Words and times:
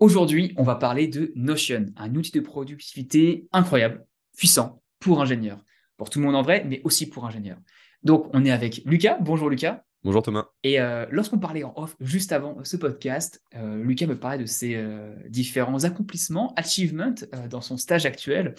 Aujourd'hui, 0.00 0.54
on 0.56 0.62
va 0.62 0.76
parler 0.76 1.08
de 1.08 1.32
Notion, 1.34 1.86
un 1.96 2.14
outil 2.14 2.30
de 2.30 2.38
productivité 2.38 3.48
incroyable, 3.50 4.06
puissant 4.36 4.80
pour 5.00 5.20
ingénieurs, 5.20 5.64
pour 5.96 6.08
tout 6.08 6.20
le 6.20 6.26
monde 6.26 6.36
en 6.36 6.42
vrai, 6.42 6.64
mais 6.64 6.80
aussi 6.84 7.08
pour 7.08 7.26
ingénieurs. 7.26 7.58
Donc, 8.04 8.30
on 8.32 8.44
est 8.44 8.52
avec 8.52 8.82
Lucas. 8.84 9.18
Bonjour 9.20 9.50
Lucas. 9.50 9.82
Bonjour 10.04 10.22
Thomas. 10.22 10.46
Et 10.62 10.80
euh, 10.80 11.04
lorsqu'on 11.10 11.40
parlait 11.40 11.64
en 11.64 11.72
off 11.74 11.96
juste 11.98 12.30
avant 12.30 12.62
ce 12.62 12.76
podcast, 12.76 13.42
euh, 13.56 13.82
Lucas 13.82 14.06
me 14.06 14.16
parlait 14.16 14.38
de 14.38 14.46
ses 14.46 14.76
euh, 14.76 15.16
différents 15.28 15.82
accomplissements, 15.82 16.54
achievements 16.54 17.14
dans 17.50 17.60
son 17.60 17.76
stage 17.76 18.06
actuel. 18.06 18.54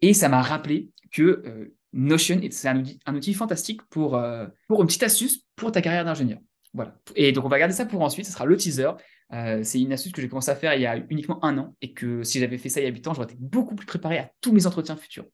Et 0.00 0.14
ça 0.14 0.28
m'a 0.28 0.42
rappelé 0.42 0.92
que 1.10 1.72
Notion, 1.92 2.40
c'est 2.52 2.68
un 2.68 2.78
outil, 2.78 3.00
un 3.04 3.16
outil 3.16 3.34
fantastique 3.34 3.82
pour, 3.90 4.22
pour 4.68 4.80
une 4.80 4.86
petite 4.86 5.02
astuce 5.02 5.44
pour 5.56 5.72
ta 5.72 5.82
carrière 5.82 6.04
d'ingénieur. 6.04 6.38
Et 7.16 7.32
donc, 7.32 7.44
on 7.44 7.48
va 7.48 7.58
garder 7.58 7.74
ça 7.74 7.86
pour 7.86 8.02
ensuite. 8.02 8.26
Ce 8.26 8.32
sera 8.32 8.44
le 8.44 8.56
teaser. 8.56 8.90
Euh, 9.32 9.60
c'est 9.62 9.80
une 9.80 9.92
astuce 9.92 10.12
que 10.12 10.22
j'ai 10.22 10.28
commencé 10.28 10.50
à 10.50 10.56
faire 10.56 10.74
il 10.74 10.80
y 10.80 10.86
a 10.86 10.96
uniquement 11.10 11.44
un 11.44 11.58
an 11.58 11.76
et 11.82 11.92
que 11.92 12.22
si 12.22 12.40
j'avais 12.40 12.56
fait 12.56 12.70
ça 12.70 12.80
il 12.80 12.84
y 12.84 12.86
a 12.86 12.90
8 12.90 13.08
ans, 13.08 13.14
j'aurais 13.14 13.26
été 13.26 13.36
beaucoup 13.38 13.74
plus 13.74 13.86
préparé 13.86 14.18
à 14.18 14.30
tous 14.40 14.52
mes 14.52 14.66
entretiens 14.66 14.96
futurs. 14.96 15.26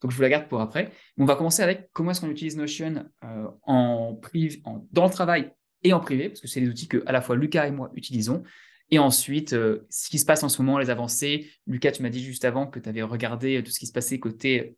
Donc 0.00 0.10
je 0.10 0.16
vous 0.16 0.22
la 0.22 0.28
garde 0.28 0.48
pour 0.48 0.60
après. 0.60 0.92
on 1.18 1.24
va 1.24 1.34
commencer 1.34 1.62
avec 1.62 1.88
comment 1.92 2.10
est-ce 2.10 2.20
qu'on 2.20 2.30
utilise 2.30 2.56
Notion 2.56 3.06
euh, 3.24 3.48
en 3.62 4.14
privé, 4.14 4.62
dans 4.92 5.04
le 5.04 5.10
travail 5.10 5.50
et 5.82 5.92
en 5.92 6.00
privé, 6.00 6.28
parce 6.28 6.40
que 6.40 6.46
c'est 6.46 6.60
des 6.60 6.68
outils 6.68 6.88
que 6.88 7.02
à 7.06 7.12
la 7.12 7.20
fois 7.20 7.36
Lucas 7.36 7.66
et 7.66 7.70
moi 7.70 7.90
utilisons. 7.94 8.42
Et 8.90 8.98
ensuite, 8.98 9.54
euh, 9.54 9.86
ce 9.90 10.10
qui 10.10 10.18
se 10.18 10.26
passe 10.26 10.44
en 10.44 10.48
ce 10.48 10.62
moment, 10.62 10.78
les 10.78 10.90
avancées. 10.90 11.50
Lucas, 11.66 11.92
tu 11.92 12.02
m'as 12.02 12.10
dit 12.10 12.22
juste 12.22 12.44
avant 12.44 12.66
que 12.66 12.78
tu 12.78 12.88
avais 12.88 13.02
regardé 13.02 13.62
tout 13.64 13.72
ce 13.72 13.78
qui 13.80 13.86
se 13.86 13.92
passait 13.92 14.20
côté 14.20 14.76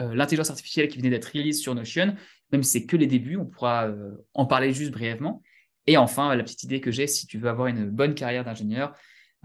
l'intelligence 0.00 0.50
artificielle 0.50 0.86
qui 0.86 0.98
venait 0.98 1.10
d'être 1.10 1.32
release 1.34 1.60
sur 1.60 1.74
Notion. 1.74 2.14
Même 2.52 2.62
si 2.62 2.70
c'est 2.70 2.86
que 2.86 2.96
les 2.96 3.08
débuts, 3.08 3.36
on 3.36 3.46
pourra 3.46 3.92
en 4.32 4.46
parler 4.46 4.72
juste 4.72 4.92
brièvement. 4.92 5.42
Et 5.88 5.96
enfin, 5.96 6.34
la 6.36 6.44
petite 6.44 6.64
idée 6.64 6.82
que 6.82 6.90
j'ai, 6.90 7.06
si 7.06 7.26
tu 7.26 7.38
veux 7.38 7.48
avoir 7.48 7.66
une 7.66 7.88
bonne 7.88 8.14
carrière 8.14 8.44
d'ingénieur, 8.44 8.92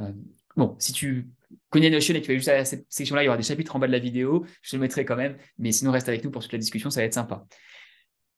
euh, 0.01 0.11
bon, 0.57 0.75
si 0.77 0.91
tu 0.91 1.29
connais 1.69 1.89
Notion 1.89 2.13
et 2.15 2.19
que 2.19 2.25
tu 2.25 2.31
vas 2.33 2.37
juste 2.37 2.49
à 2.49 2.65
cette 2.65 2.85
section-là, 2.89 3.23
il 3.23 3.27
y 3.27 3.29
aura 3.29 3.37
des 3.37 3.43
chapitres 3.43 3.73
en 3.77 3.79
bas 3.79 3.87
de 3.87 3.93
la 3.93 3.99
vidéo, 3.99 4.45
je 4.61 4.71
te 4.71 4.75
le 4.75 4.81
mettrai 4.81 5.05
quand 5.05 5.15
même, 5.15 5.37
mais 5.57 5.71
sinon 5.71 5.91
reste 5.91 6.09
avec 6.09 6.21
nous 6.21 6.31
pour 6.31 6.41
toute 6.41 6.51
la 6.51 6.59
discussion, 6.59 6.89
ça 6.89 6.99
va 6.99 7.05
être 7.05 7.13
sympa. 7.13 7.45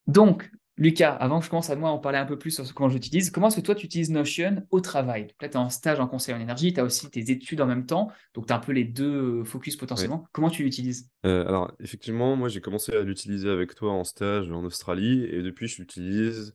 Donc, 0.06 0.48
Lucas, 0.76 1.14
avant 1.14 1.40
que 1.40 1.46
je 1.46 1.50
commence 1.50 1.68
à 1.68 1.74
moi 1.74 1.90
en 1.90 1.98
parler 1.98 2.18
un 2.18 2.26
peu 2.26 2.38
plus 2.38 2.52
sur 2.52 2.74
comment 2.74 2.88
j'utilise, 2.88 3.30
comment 3.30 3.48
est-ce 3.48 3.56
que 3.56 3.60
toi 3.62 3.74
tu 3.74 3.86
utilises 3.86 4.10
Notion 4.10 4.64
au 4.70 4.80
travail? 4.80 5.26
Là, 5.40 5.48
tu 5.48 5.54
es 5.54 5.56
en 5.56 5.68
stage 5.68 5.98
en 5.98 6.06
conseil 6.06 6.32
en 6.32 6.38
énergie, 6.38 6.72
tu 6.72 6.78
as 6.78 6.84
aussi 6.84 7.10
tes 7.10 7.28
études 7.32 7.60
en 7.60 7.66
même 7.66 7.86
temps, 7.86 8.12
donc 8.34 8.46
tu 8.46 8.52
as 8.52 8.56
un 8.56 8.60
peu 8.60 8.70
les 8.70 8.84
deux 8.84 9.42
focus 9.42 9.74
potentiellement. 9.74 10.28
Comment 10.30 10.50
tu 10.50 10.62
l'utilises? 10.62 11.10
Euh, 11.24 11.44
Alors, 11.48 11.72
effectivement, 11.80 12.36
moi 12.36 12.48
j'ai 12.48 12.60
commencé 12.60 12.92
à 12.92 13.02
l'utiliser 13.02 13.48
avec 13.48 13.74
toi 13.74 13.90
en 13.90 14.04
stage 14.04 14.48
en 14.52 14.62
Australie 14.62 15.24
et 15.24 15.42
depuis 15.42 15.66
je 15.66 15.78
l'utilise 15.80 16.54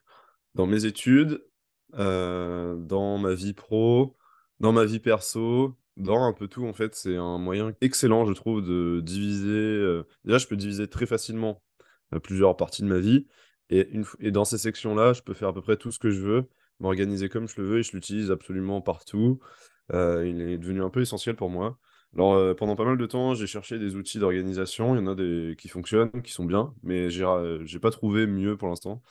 dans 0.55 0.67
mes 0.67 0.85
études, 0.85 1.43
euh, 1.95 2.75
dans 2.77 3.17
ma 3.17 3.33
vie 3.33 3.53
pro, 3.53 4.17
dans 4.59 4.71
ma 4.71 4.85
vie 4.85 4.99
perso, 4.99 5.77
dans 5.97 6.23
un 6.23 6.33
peu 6.33 6.47
tout 6.47 6.65
en 6.65 6.73
fait. 6.73 6.95
C'est 6.95 7.17
un 7.17 7.37
moyen 7.37 7.73
excellent, 7.81 8.25
je 8.25 8.33
trouve, 8.33 8.61
de 8.61 9.01
diviser. 9.01 9.49
Euh, 9.49 10.03
déjà, 10.25 10.37
je 10.37 10.47
peux 10.47 10.57
diviser 10.57 10.87
très 10.87 11.05
facilement 11.05 11.61
euh, 12.13 12.19
plusieurs 12.19 12.55
parties 12.57 12.81
de 12.81 12.87
ma 12.87 12.99
vie. 12.99 13.27
Et, 13.69 13.87
dans 14.31 14.43
ces 14.43 14.57
sections-là, 14.57 15.13
je 15.13 15.21
peux 15.21 15.33
faire 15.33 15.49
à 15.49 15.53
peu 15.53 15.61
près 15.61 15.77
tout 15.77 15.91
ce 15.91 15.99
que 15.99 16.11
je 16.11 16.19
veux, 16.19 16.49
m'organiser 16.79 17.29
comme 17.29 17.47
je 17.47 17.61
le 17.61 17.67
veux 17.67 17.79
et 17.79 17.83
je 17.83 17.93
l'utilise 17.93 18.29
absolument 18.29 18.81
partout. 18.81 19.39
il 19.93 20.41
est 20.41 20.57
devenu 20.57 20.83
un 20.83 20.89
peu 20.89 21.01
essentiel 21.01 21.37
pour 21.37 21.49
moi. 21.49 21.79
Alors, 22.13 22.53
pendant 22.57 22.75
pas 22.75 22.83
mal 22.83 22.97
de 22.97 23.05
temps, 23.05 23.33
j'ai 23.33 23.47
cherché 23.47 23.79
des 23.79 23.95
outils 23.95 24.19
d'organisation. 24.19 24.93
Il 24.95 24.99
y 24.99 25.01
en 25.01 25.07
a 25.07 25.15
des 25.15 25.55
qui 25.57 25.69
fonctionnent, 25.69 26.21
qui 26.21 26.33
sont 26.33 26.43
bien, 26.43 26.73
mais 26.83 27.09
j'ai 27.09 27.25
j'ai 27.63 27.79
pas 27.79 27.91
trouvé 27.91 28.27
mieux 28.27 28.57
pour 28.57 28.67
l'instant. 28.67 29.01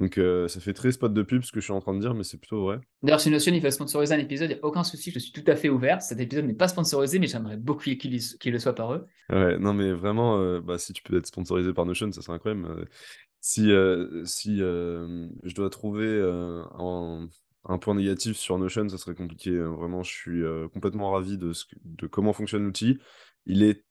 Donc 0.00 0.18
ça 0.48 0.60
fait 0.60 0.72
très 0.72 0.92
spot 0.92 1.12
de 1.12 1.22
pub 1.22 1.44
ce 1.44 1.52
que 1.52 1.60
je 1.60 1.64
suis 1.64 1.72
en 1.74 1.80
train 1.80 1.94
de 1.94 2.00
dire, 2.00 2.14
mais 2.14 2.24
c'est 2.24 2.38
plutôt 2.38 2.64
vrai. 2.64 2.80
D'ailleurs, 3.02 3.20
si 3.20 3.30
Notion 3.30 3.52
il 3.52 3.60
faut 3.60 3.70
sponsoriser 3.70 4.14
un 4.14 4.18
épisode, 4.18 4.50
il 4.50 4.54
n'y 4.54 4.60
a 4.60 4.64
aucun 4.64 4.82
souci, 4.82 5.10
je 5.10 5.18
suis 5.18 5.32
tout 5.32 5.44
à 5.46 5.56
fait 5.56 5.68
ouvert. 5.68 6.00
Cet 6.00 6.18
épisode 6.20 6.46
n'est 6.46 6.54
pas 6.54 6.68
sponsorisé, 6.68 7.18
mais 7.18 7.26
j'aimerais 7.26 7.58
beaucoup 7.58 7.82
qu'il 7.82 8.12
le 8.12 8.58
soit 8.58 8.74
par 8.74 8.94
eux. 8.94 9.06
Ouais, 9.28 9.58
non, 9.58 9.74
mais 9.74 9.92
vraiment, 9.92 10.60
bah, 10.60 10.78
si 10.78 10.94
tu 10.94 11.02
peux 11.02 11.18
être 11.18 11.26
sponsorisé 11.26 11.74
par 11.74 11.84
Notion, 11.84 12.10
ça 12.12 12.22
serait 12.22 12.36
incroyable. 12.36 12.88
si 13.40 13.70
si 14.24 14.56
je 14.56 15.54
dois 15.54 15.68
trouver 15.68 16.20
un, 16.78 17.28
un, 17.66 17.78
point 17.78 17.94
négatif 17.94 18.38
sur 18.38 18.58
Notion, 18.58 18.88
ça 18.88 18.96
serait 18.96 19.14
compliqué. 19.14 19.50
Hein. 19.50 19.74
Vraiment, 19.74 20.02
je 20.02 20.10
suis 20.10 20.42
complètement 20.72 21.10
ravi 21.10 21.36
de, 21.36 21.52
ce, 21.52 21.66
de 21.84 22.06
comment 22.06 22.32
fonctionne 22.32 22.64
l'outil. 22.64 22.98
Il 23.44 23.62
est 23.62 23.84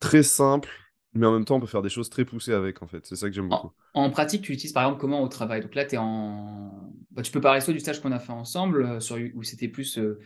très 0.00 0.24
simple, 0.24 0.68
mais 1.14 1.26
en 1.26 1.32
même 1.32 1.44
temps, 1.44 1.56
on 1.56 1.60
peut 1.60 1.66
faire 1.66 1.82
des 1.82 1.88
choses 1.88 2.10
très 2.10 2.24
poussées 2.24 2.52
avec, 2.52 2.82
en 2.82 2.88
fait. 2.88 3.06
C'est 3.06 3.16
ça 3.16 3.28
que 3.28 3.34
j'aime 3.34 3.48
beaucoup. 3.48 3.70
En, 3.94 4.10
pratique, 4.10 4.42
tu 4.42 4.52
l'utilises 4.52 4.72
par 4.72 4.82
exemple 4.82 5.00
comment 5.00 5.22
au 5.22 5.28
travail? 5.28 5.60
Donc 5.60 5.74
là, 5.74 5.82
es 5.82 5.96
en... 5.96 6.92
Bah, 7.12 7.22
tu 7.22 7.30
peux 7.30 7.40
parler 7.40 7.60
soit 7.60 7.72
du 7.72 7.80
stage 7.80 8.00
qu'on 8.00 8.10
a 8.10 8.18
fait 8.18 8.32
ensemble, 8.32 8.84
euh, 8.84 9.00
sur, 9.00 9.16
où 9.34 9.44
c'était 9.44 9.68
plus 9.68 9.98
euh, 9.98 10.18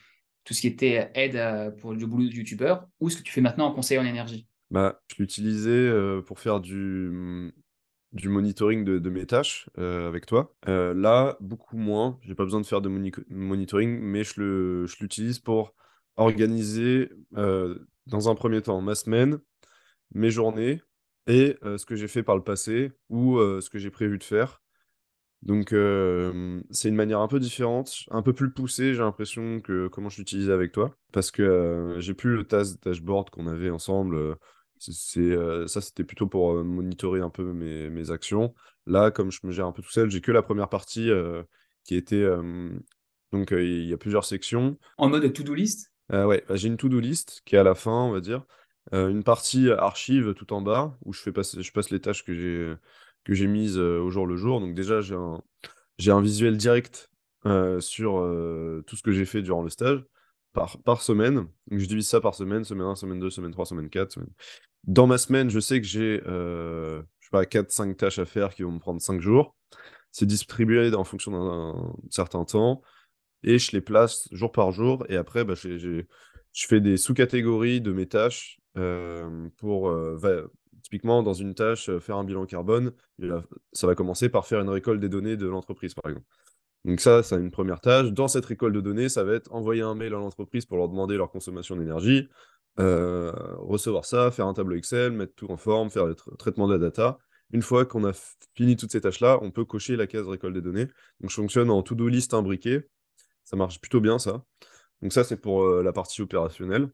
tout 0.44 0.54
ce 0.54 0.62
qui 0.62 0.66
était 0.66 1.10
aide 1.14 1.76
pour 1.76 1.92
le 1.92 2.06
boulot 2.06 2.28
de 2.28 2.32
youtubeur, 2.32 2.86
ou 3.00 3.10
ce 3.10 3.18
que 3.18 3.22
tu 3.22 3.32
fais 3.32 3.42
maintenant 3.42 3.66
en 3.66 3.72
conseil 3.72 3.98
en 3.98 4.06
énergie? 4.06 4.46
Bah, 4.70 5.02
Je 5.08 5.16
l'utilisais 5.22 5.70
euh, 5.70 6.22
pour 6.22 6.40
faire 6.40 6.60
du, 6.60 7.52
du 8.12 8.30
monitoring 8.30 8.84
de, 8.84 9.10
mes 9.10 9.26
tâches 9.26 9.68
avec 9.76 10.24
toi. 10.24 10.54
là, 10.66 11.36
beaucoup 11.40 11.76
moins. 11.76 12.18
J'ai 12.22 12.34
pas 12.34 12.44
besoin 12.44 12.62
de 12.62 12.66
faire 12.66 12.80
de 12.80 12.88
monitoring, 13.28 14.00
mais 14.00 14.24
je 14.24 14.86
l'utilise 15.00 15.36
je 15.36 15.42
pour 15.42 15.74
organiser, 16.16 17.10
dans 17.32 18.30
un 18.30 18.34
premier 18.34 18.62
temps, 18.62 18.80
ma 18.80 18.94
semaine 18.94 19.38
mes 20.12 20.30
journées 20.30 20.82
et 21.26 21.56
ce 21.62 21.84
que 21.84 21.94
j'ai 21.94 22.08
fait 22.08 22.22
par 22.22 22.36
le 22.36 22.42
passé 22.42 22.92
ou 23.10 23.38
ce 23.38 23.68
que 23.68 23.78
j'ai 23.78 23.90
prévu 23.90 24.18
de 24.18 24.24
faire. 24.24 24.62
Donc, 25.42 25.68
c'est 26.70 26.88
une 26.88 26.96
manière 26.96 27.20
un 27.20 27.28
peu 27.28 27.38
différente, 27.38 28.04
un 28.10 28.22
peu 28.22 28.32
plus 28.32 28.50
poussée, 28.50 28.94
j'ai 28.94 29.00
l'impression, 29.00 29.60
que 29.60 29.88
comment 29.88 30.08
je 30.08 30.18
l'utilisais 30.18 30.52
avec 30.52 30.72
toi. 30.72 30.94
Parce 31.12 31.30
que 31.30 31.96
j'ai 31.98 32.14
plus 32.14 32.36
le 32.36 32.44
task 32.44 32.82
dashboard 32.82 33.30
qu'on 33.30 33.46
avait 33.46 33.70
ensemble. 33.70 34.36
c'est, 34.78 35.36
ça, 35.66 35.80
c'était 35.80 36.04
plutôt 36.04 36.26
pour 36.26 36.64
monitorer 36.64 37.20
un 37.20 37.30
peu 37.30 37.52
mes, 37.52 37.90
mes, 37.90 38.10
actions. 38.10 38.54
Là, 38.86 39.10
comme 39.10 39.30
je 39.30 39.40
me 39.44 39.52
gère 39.52 39.66
un 39.66 39.72
peu 39.72 39.82
tout 39.82 39.92
seul, 39.92 40.10
j'ai 40.10 40.20
que 40.20 40.32
la 40.32 40.42
première 40.42 40.68
partie 40.68 41.10
qui 41.84 41.94
était. 41.94 42.26
donc, 43.32 43.50
il 43.52 43.84
y 43.84 43.92
a 43.92 43.98
plusieurs 43.98 44.24
sections. 44.24 44.78
En 44.96 45.08
mode 45.08 45.30
to-do 45.32 45.54
list? 45.54 45.92
Ouais, 46.10 46.42
bah, 46.48 46.56
j'ai 46.56 46.68
une 46.68 46.78
to-do 46.78 47.00
list 47.00 47.42
qui 47.44 47.54
est 47.54 47.58
à 47.58 47.64
la 47.64 47.74
fin, 47.74 47.92
on 47.92 48.10
va 48.10 48.20
dire. 48.20 48.44
Euh, 48.94 49.08
une 49.08 49.22
partie 49.22 49.70
archive 49.70 50.34
tout 50.34 50.52
en 50.52 50.62
bas 50.62 50.96
où 51.04 51.12
je, 51.12 51.20
fais 51.20 51.32
passer, 51.32 51.62
je 51.62 51.72
passe 51.72 51.90
les 51.90 52.00
tâches 52.00 52.24
que 52.24 52.34
j'ai, 52.34 52.74
que 53.24 53.34
j'ai 53.34 53.46
mises 53.46 53.78
au 53.78 54.10
jour 54.10 54.26
le 54.26 54.36
jour. 54.36 54.60
Donc 54.60 54.74
déjà, 54.74 55.00
j'ai 55.00 55.14
un, 55.14 55.42
j'ai 55.98 56.10
un 56.10 56.20
visuel 56.20 56.56
direct 56.56 57.10
sur 57.80 58.12
tout 58.86 58.96
ce 58.96 59.02
que 59.02 59.12
j'ai 59.12 59.24
fait 59.24 59.42
durant 59.42 59.62
le 59.62 59.70
stage 59.70 60.04
par, 60.52 60.78
par 60.82 61.02
semaine. 61.02 61.46
Donc 61.70 61.80
je 61.80 61.86
divise 61.86 62.08
ça 62.08 62.20
par 62.20 62.34
semaine, 62.34 62.64
semaine 62.64 62.86
1, 62.86 62.96
semaine 62.96 63.20
2, 63.20 63.30
semaine 63.30 63.52
3, 63.52 63.66
semaine 63.66 63.90
4. 63.90 64.18
Dans 64.84 65.06
ma 65.06 65.18
semaine, 65.18 65.50
je 65.50 65.60
sais 65.60 65.80
que 65.80 65.86
j'ai 65.86 66.22
je 66.24 67.36
sais 67.36 67.44
pas, 67.44 67.44
4-5 67.44 67.94
tâches 67.96 68.18
à 68.18 68.24
faire 68.24 68.54
qui 68.54 68.62
vont 68.62 68.72
me 68.72 68.78
prendre 68.78 69.00
5 69.00 69.20
jours. 69.20 69.54
C'est 70.12 70.26
distribué 70.26 70.94
en 70.94 71.04
fonction 71.04 71.32
d'un 71.32 71.92
certain 72.10 72.44
temps 72.44 72.82
et 73.42 73.58
je 73.58 73.72
les 73.72 73.80
place 73.80 74.28
jour 74.32 74.50
par 74.50 74.72
jour. 74.72 75.04
Et 75.08 75.16
après, 75.16 75.44
bah, 75.44 75.54
je 75.54 76.04
fais 76.54 76.80
des 76.80 76.96
sous-catégories 76.96 77.80
de 77.80 77.92
mes 77.92 78.06
tâches 78.06 78.57
pour 78.74 79.94
typiquement 80.82 81.22
dans 81.22 81.34
une 81.34 81.54
tâche 81.54 81.90
faire 81.98 82.16
un 82.16 82.24
bilan 82.24 82.46
carbone, 82.46 82.92
ça 83.72 83.86
va 83.86 83.94
commencer 83.94 84.28
par 84.28 84.46
faire 84.46 84.60
une 84.60 84.68
récolte 84.68 85.00
des 85.00 85.08
données 85.08 85.36
de 85.36 85.46
l'entreprise 85.46 85.94
par 85.94 86.10
exemple. 86.10 86.26
Donc 86.84 87.00
ça, 87.00 87.22
c'est 87.22 87.34
une 87.36 87.50
première 87.50 87.80
tâche. 87.80 88.12
Dans 88.12 88.28
cette 88.28 88.46
récolte 88.46 88.74
de 88.74 88.80
données, 88.80 89.08
ça 89.08 89.24
va 89.24 89.34
être 89.34 89.52
envoyer 89.52 89.82
un 89.82 89.94
mail 89.94 90.14
à 90.14 90.18
l'entreprise 90.18 90.64
pour 90.64 90.78
leur 90.78 90.88
demander 90.88 91.16
leur 91.16 91.30
consommation 91.30 91.76
d'énergie, 91.76 92.28
recevoir 92.76 94.04
ça, 94.04 94.30
faire 94.30 94.46
un 94.46 94.54
tableau 94.54 94.76
Excel, 94.76 95.12
mettre 95.12 95.34
tout 95.34 95.50
en 95.50 95.56
forme, 95.56 95.90
faire 95.90 96.06
le 96.06 96.14
traitement 96.14 96.68
de 96.68 96.74
la 96.74 96.78
data. 96.78 97.18
Une 97.50 97.62
fois 97.62 97.84
qu'on 97.84 98.04
a 98.04 98.12
fini 98.54 98.76
toutes 98.76 98.92
ces 98.92 99.00
tâches-là, 99.00 99.38
on 99.42 99.50
peut 99.50 99.64
cocher 99.64 99.96
la 99.96 100.06
case 100.06 100.28
récolte 100.28 100.54
des 100.54 100.60
données. 100.60 100.86
Donc 101.20 101.30
je 101.30 101.34
fonctionne 101.34 101.70
en 101.70 101.82
to-do 101.82 102.06
list 102.06 102.32
imbriqué. 102.34 102.82
Ça 103.44 103.56
marche 103.56 103.80
plutôt 103.80 104.00
bien 104.00 104.18
ça. 104.18 104.44
Donc 105.02 105.12
ça, 105.12 105.24
c'est 105.24 105.38
pour 105.38 105.66
la 105.66 105.92
partie 105.92 106.22
opérationnelle. 106.22 106.90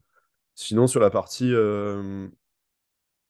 Sinon, 0.55 0.87
sur 0.87 1.01
la 1.01 1.11
partie 1.11 1.53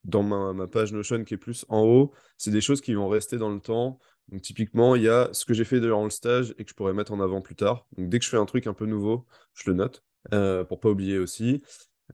dans 0.05 0.23
ma, 0.23 0.67
page 0.67 0.93
Notion 0.93 1.25
qui 1.25 1.35
est 1.35 1.39
plus 1.39 1.65
en 1.69 1.83
haut, 1.83 2.13
c'est 2.37 2.51
des 2.51 2.61
choses 2.61 2.81
qui 2.81 2.95
vont 2.95 3.09
rester 3.09 3.39
dans 3.39 3.51
le 3.51 3.61
temps. 3.61 3.99
Donc, 4.29 4.43
typiquement, 4.43 4.95
il 4.95 5.03
y 5.03 5.09
a 5.09 5.29
ce 5.33 5.45
que 5.45 5.55
j'ai 5.55 5.65
fait 5.65 5.81
durant 5.81 6.05
le 6.05 6.11
stage 6.11 6.55
et 6.59 6.65
que 6.65 6.71
je 6.71 6.75
pourrais 6.75 6.95
mettre 6.95 7.13
en 7.13 7.21
avant 7.21 7.41
plus 7.41 7.57
tard. 7.57 7.87
Donc, 7.97 8.09
dès 8.09 8.19
que 8.19 8.25
je 8.25 8.31
fais 8.31 8.37
un 8.37 8.47
truc 8.47 8.67
un 8.67 8.75
peu 8.75 8.87
nouveau, 8.87 9.27
je 9.55 9.71
le 9.71 9.77
note 9.77 10.05
euh, 10.33 10.65
pour 10.65 10.81
pas 10.81 10.91
oublier 10.91 11.19
aussi. 11.19 11.63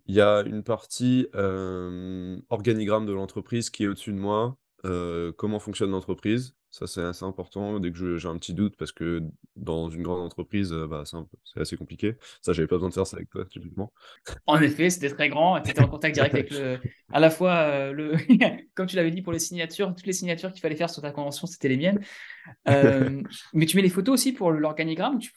Il 0.07 0.15
y 0.15 0.21
a 0.21 0.43
une 0.43 0.63
partie 0.63 1.27
organigramme 1.35 3.07
de 3.07 3.13
l'entreprise 3.13 3.71
qui 3.71 3.85
est 3.85 3.89
au-dessus 3.89 4.13
de 4.13 4.19
moi. 4.19 4.57
comment 5.37 5.59
fonctionne 5.59 5.91
l'entreprise. 5.91 6.55
Ça, 6.71 6.87
c'est 6.87 7.03
assez 7.03 7.25
important 7.25 7.81
dès 7.81 7.91
que 7.91 8.17
j'ai 8.17 8.29
un 8.29 8.39
petit 8.39 8.55
doute, 8.55 8.77
parce 8.77 8.93
que 8.93 9.23
dans 9.57 9.91
une 9.91 10.03
grande 10.03 10.21
entreprise, 10.21 10.73
bah, 10.89 11.03
c'est 11.05 11.61
assez 11.61 11.77
compliqué. 11.77 12.15
Ça, 12.43 12.53
j'avais 12.53 12.69
pas 12.69 12.77
besoin 12.77 12.91
de 12.91 12.95
faire 12.95 13.07
ça 13.07 13.17
avec 13.17 13.29
toi, 13.29 13.45
typiquement. 13.45 13.93
En 14.47 14.61
effet, 14.61 14.89
c'était 14.89 15.11
très 15.11 15.29
grand. 15.29 15.61
Tu 15.61 15.73
étais 15.73 15.83
en 15.83 15.89
contact 15.89 16.15
direct 16.15 16.35
avec 16.35 16.51
le. 16.51 16.79
À 17.13 17.19
la 17.19 17.31
fois, 17.31 17.55
euh, 17.55 17.93
le... 17.93 18.15
comme 18.75 18.87
tu 18.87 18.95
l'avais 18.95 19.11
dit 19.11 19.21
pour 19.21 19.33
les 19.33 19.41
signatures, 19.41 19.89
toutes 19.97 20.07
les 20.07 20.13
signatures 20.13 20.53
qu'il 20.53 20.61
fallait 20.61 20.77
faire 20.77 20.91
sur 20.91 21.03
ta 21.03 21.11
convention, 21.11 21.49
c'était 21.49 21.69
les 21.69 21.77
miennes. 21.77 22.01
Euh, 22.69 23.21
mais 23.53 23.67
tu 23.67 23.77
mets 23.77 23.83
les 23.83 23.89
photos 23.89 24.15
aussi 24.15 24.33
pour 24.33 24.53
l'organigramme? 24.53 25.19
Tu 25.19 25.33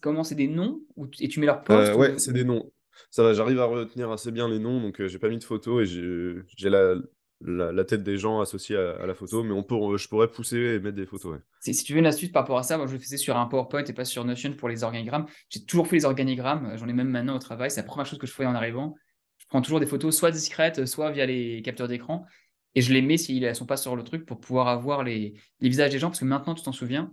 comment 0.00 0.24
c'est 0.24 0.34
des 0.34 0.48
noms 0.48 0.80
et 1.20 1.28
tu 1.28 1.40
mets 1.40 1.46
leurs 1.46 1.62
postes 1.62 1.92
euh, 1.92 1.96
Ouais, 1.96 2.18
c'est 2.18 2.32
des 2.32 2.44
noms. 2.44 2.72
Ça 3.10 3.22
va, 3.22 3.34
j'arrive 3.34 3.60
à 3.60 3.66
retenir 3.66 4.10
assez 4.10 4.30
bien 4.30 4.48
les 4.48 4.58
noms, 4.58 4.80
donc 4.80 5.04
j'ai 5.06 5.18
pas 5.18 5.28
mis 5.28 5.38
de 5.38 5.44
photos 5.44 5.82
et 5.82 6.44
j'ai 6.56 6.70
la, 6.70 6.94
la, 7.42 7.84
tête 7.84 8.02
des 8.02 8.18
gens 8.18 8.40
associés 8.40 8.76
à, 8.76 9.06
la 9.06 9.14
photo, 9.14 9.42
mais 9.42 9.52
on 9.52 9.62
peut, 9.62 9.96
je 9.96 10.08
pourrais 10.08 10.28
pousser 10.28 10.56
et 10.56 10.80
mettre 10.80 10.96
des 10.96 11.06
photos. 11.06 11.38
Si, 11.60 11.72
tu 11.84 11.94
veux 11.94 11.98
une 11.98 12.06
astuce 12.06 12.30
par 12.30 12.42
rapport 12.42 12.58
à 12.58 12.62
ça, 12.62 12.76
moi 12.76 12.86
je 12.86 12.92
le 12.92 12.98
faisais 12.98 13.16
sur 13.16 13.36
un 13.36 13.46
PowerPoint 13.46 13.84
et 13.84 13.92
pas 13.92 14.04
sur 14.04 14.24
Notion 14.24 14.52
pour 14.52 14.68
les 14.68 14.84
organigrammes. 14.84 15.26
J'ai 15.48 15.64
toujours 15.64 15.86
fait 15.86 15.96
les 15.96 16.04
organigrammes, 16.04 16.76
j'en 16.76 16.88
ai 16.88 16.92
même 16.92 17.08
maintenant 17.08 17.36
au 17.36 17.38
travail, 17.38 17.70
c'est 17.70 17.80
la 17.80 17.86
première 17.86 18.06
chose 18.06 18.18
que 18.18 18.26
je 18.26 18.32
fais 18.32 18.46
en 18.46 18.54
arrivant. 18.54 18.94
Je 19.38 19.46
prends 19.48 19.62
toujours 19.62 19.80
des 19.80 19.86
photos 19.86 20.16
soit 20.16 20.30
discrètes, 20.30 20.84
soit 20.86 21.10
via 21.10 21.24
les 21.26 21.62
capteurs 21.62 21.88
d'écran, 21.88 22.26
et 22.74 22.82
je 22.82 22.92
les 22.92 23.02
mets 23.02 23.16
s'ils 23.16 23.42
ne 23.42 23.54
sont 23.54 23.66
pas 23.66 23.78
sur 23.78 23.96
le 23.96 24.04
truc 24.04 24.26
pour 24.26 24.38
pouvoir 24.38 24.68
avoir 24.68 25.02
les, 25.02 25.34
visages 25.60 25.90
des 25.90 25.98
gens, 25.98 26.08
parce 26.08 26.20
que 26.20 26.26
maintenant 26.26 26.54
tu 26.54 26.62
t'en 26.62 26.72
souviens, 26.72 27.12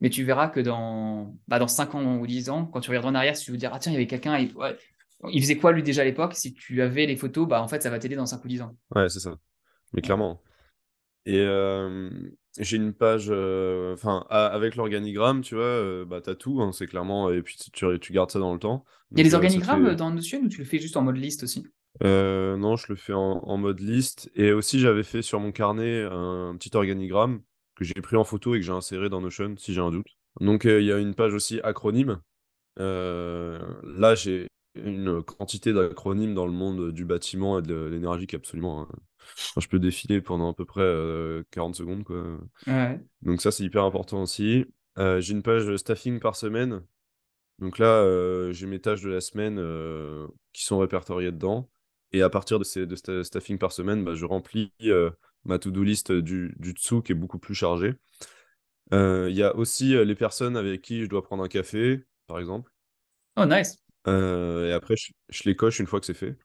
mais 0.00 0.10
tu 0.10 0.24
verras 0.24 0.48
que 0.48 0.60
dans, 0.60 1.36
bah, 1.46 1.58
dans 1.58 1.68
5 1.68 1.94
ans 1.94 2.16
ou 2.16 2.26
10 2.26 2.50
ans, 2.50 2.66
quand 2.66 2.80
tu 2.80 2.90
regarderas 2.90 3.12
en 3.12 3.14
arrière, 3.14 3.36
si 3.36 3.44
tu 3.44 3.52
veux 3.52 3.56
dire, 3.56 3.70
ah 3.72 3.78
tiens, 3.78 3.92
il 3.92 3.94
y 3.94 3.98
avait 3.98 4.06
quelqu'un, 4.06 4.36
il, 4.38 4.52
il 5.30 5.40
faisait 5.40 5.56
quoi 5.56 5.72
lui 5.72 5.82
déjà 5.82 6.02
à 6.02 6.04
l'époque? 6.04 6.34
Si 6.34 6.54
tu 6.54 6.82
avais 6.82 7.06
les 7.06 7.16
photos, 7.16 7.46
bah 7.46 7.62
en 7.62 7.68
fait 7.68 7.82
ça 7.82 7.90
va 7.90 7.98
t'aider 7.98 8.16
dans 8.16 8.26
5 8.26 8.44
ou 8.44 8.48
10 8.48 8.62
ans. 8.62 8.76
Ouais, 8.94 9.08
c'est 9.08 9.20
ça 9.20 9.36
mais 9.92 10.02
clairement. 10.02 10.42
Et 11.26 11.44
j'ai 12.58 12.76
une 12.76 12.92
page, 12.92 13.30
enfin, 13.30 14.26
avec 14.30 14.76
l'organigramme, 14.76 15.42
tu 15.42 15.54
vois, 15.54 16.04
bah, 16.04 16.20
tu 16.20 16.30
as 16.30 16.34
tout, 16.34 16.60
hein, 16.60 16.72
c'est 16.72 16.86
clairement, 16.86 17.30
et 17.30 17.42
puis 17.42 17.56
tu, 17.72 17.98
tu 18.00 18.12
gardes 18.12 18.30
ça 18.30 18.38
dans 18.38 18.52
le 18.52 18.58
temps. 18.58 18.84
Il 19.12 19.18
y 19.18 19.20
a 19.20 19.24
les 19.24 19.34
organigrammes 19.34 19.94
dans 19.94 20.10
Notion 20.10 20.40
ou 20.40 20.48
tu 20.48 20.58
le 20.58 20.64
fais 20.64 20.78
juste 20.78 20.96
en 20.96 21.02
mode 21.02 21.16
liste 21.16 21.42
aussi? 21.42 21.66
Non, 22.02 22.76
je 22.76 22.86
le 22.88 22.96
fais 22.96 23.12
en, 23.12 23.56
mode 23.56 23.80
liste. 23.80 24.30
Et 24.34 24.52
aussi, 24.52 24.80
j'avais 24.80 25.02
fait 25.02 25.22
sur 25.22 25.40
mon 25.40 25.52
carnet 25.52 26.04
un 26.10 26.56
petit 26.58 26.74
organigramme 26.76 27.42
que 27.76 27.84
j'ai 27.84 27.94
pris 27.94 28.16
en 28.16 28.24
photo 28.24 28.54
et 28.54 28.58
que 28.58 28.64
j'ai 28.64 28.72
inséré 28.72 29.08
dans 29.08 29.20
Notion 29.20 29.54
si 29.56 29.74
j'ai 29.74 29.80
un 29.80 29.90
doute. 29.90 30.16
Donc, 30.40 30.64
il 30.64 30.84
y 30.84 30.92
a 30.92 30.98
une 30.98 31.14
page 31.14 31.34
aussi 31.34 31.60
acronyme. 31.62 32.20
là, 32.76 34.14
j'ai 34.14 34.46
une 34.84 35.22
quantité 35.22 35.72
d'acronymes 35.72 36.34
dans 36.34 36.46
le 36.46 36.52
monde 36.52 36.92
du 36.92 37.04
bâtiment 37.04 37.58
et 37.58 37.62
de 37.62 37.86
l'énergie 37.86 38.26
qui 38.26 38.36
est 38.36 38.38
absolument. 38.38 38.82
Hein, 38.82 38.88
je 39.58 39.66
peux 39.68 39.78
défiler 39.78 40.20
pendant 40.20 40.50
à 40.50 40.54
peu 40.54 40.64
près 40.64 41.44
40 41.50 41.74
secondes. 41.74 42.04
Quoi. 42.04 42.38
Donc, 43.22 43.40
ça, 43.40 43.50
c'est 43.50 43.64
hyper 43.64 43.84
important 43.84 44.22
aussi. 44.22 44.64
j'ai 44.96 45.32
une 45.32 45.42
page 45.42 45.74
staffing 45.76 46.20
par 46.20 46.36
semaine. 46.36 46.82
Donc 47.58 47.78
là, 47.78 48.50
j'ai 48.52 48.66
mes 48.66 48.80
tâches 48.80 49.02
de 49.02 49.10
la 49.10 49.20
semaine 49.20 49.56
qui 50.52 50.64
sont 50.64 50.78
répertoriées 50.78 51.32
dedans. 51.32 51.70
Et 52.12 52.22
à 52.22 52.30
partir 52.30 52.58
de 52.58 52.64
ces 52.64 52.86
de 52.86 53.22
staffing 53.22 53.58
par 53.58 53.72
semaine, 53.72 54.04
bah, 54.04 54.14
je 54.14 54.24
remplis 54.24 54.72
ma 55.44 55.58
to-do 55.58 55.82
list 55.82 56.12
du, 56.12 56.54
du 56.58 56.74
dessous 56.74 57.02
qui 57.02 57.12
est 57.12 57.16
beaucoup 57.16 57.38
plus 57.38 57.54
chargée. 57.54 57.94
Il 58.92 59.34
y 59.34 59.42
a 59.42 59.54
aussi 59.54 59.94
les 60.04 60.14
personnes 60.14 60.56
avec 60.56 60.82
qui 60.82 61.04
je 61.04 61.08
dois 61.08 61.22
prendre 61.22 61.44
un 61.44 61.48
café, 61.48 62.02
par 62.26 62.38
exemple. 62.38 62.72
Oh, 63.36 63.44
nice. 63.44 63.78
Et 64.06 64.72
après, 64.72 64.94
je, 64.96 65.42
les 65.44 65.56
coche 65.56 65.78
une 65.80 65.86
fois 65.86 66.00
que 66.00 66.06
c'est 66.06 66.14
fait. 66.14 66.36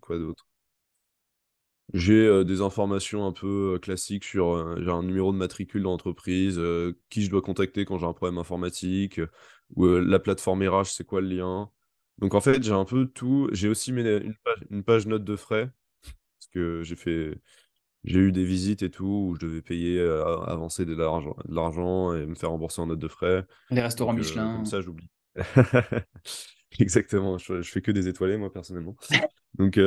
quoi 0.00 0.18
d'autre? 0.18 0.46
J'ai 1.94 2.44
des 2.44 2.60
informations 2.60 3.26
un 3.26 3.32
peu 3.32 3.78
classiques 3.80 4.24
sur 4.24 4.76
j'ai 4.82 4.90
un 4.90 5.02
numéro 5.02 5.32
de 5.32 5.38
matricule 5.38 5.82
d'entreprise, 5.84 6.60
qui 7.08 7.22
je 7.22 7.30
dois 7.30 7.40
contacter 7.40 7.86
quand 7.86 7.98
j'ai 7.98 8.04
un 8.06 8.12
problème 8.12 8.38
informatique, 8.38 9.20
ou 9.74 9.86
la 9.86 10.18
plateforme 10.18 10.62
RH, 10.68 10.92
c'est 10.92 11.04
quoi 11.06 11.20
le 11.22 11.28
lien? 11.28 11.70
Donc 12.18 12.34
en 12.34 12.40
fait, 12.42 12.62
j'ai 12.62 12.72
un 12.72 12.84
peu 12.84 13.06
tout. 13.06 13.48
J'ai 13.52 13.68
aussi 13.68 13.90
une 13.90 14.34
page, 14.44 14.58
une 14.70 14.84
page 14.84 15.06
note 15.06 15.24
de 15.24 15.36
frais, 15.36 15.70
parce 16.38 16.48
que 16.52 16.82
j'ai 16.82 16.96
fait, 16.96 17.40
j'ai 18.04 18.20
eu 18.20 18.32
des 18.32 18.44
visites 18.44 18.82
et 18.82 18.90
tout, 18.90 19.28
où 19.28 19.34
je 19.34 19.46
devais 19.46 19.62
payer, 19.62 20.00
avancer 20.46 20.84
de 20.84 20.94
l'argent, 20.94 21.36
de 21.46 21.54
l'argent 21.54 22.14
et 22.14 22.26
me 22.26 22.34
faire 22.34 22.50
rembourser 22.50 22.80
en 22.80 22.86
note 22.86 22.98
de 22.98 23.08
frais. 23.08 23.44
Les 23.70 23.80
restaurants 23.80 24.12
Michelin. 24.12 24.56
comme 24.56 24.66
ça, 24.66 24.80
j'oublie. 24.80 25.10
Exactement, 26.78 27.38
je, 27.38 27.60
je 27.60 27.70
fais 27.70 27.82
que 27.82 27.90
des 27.90 28.08
étoilés, 28.08 28.36
moi, 28.36 28.52
personnellement. 28.52 28.96
Donc, 29.58 29.78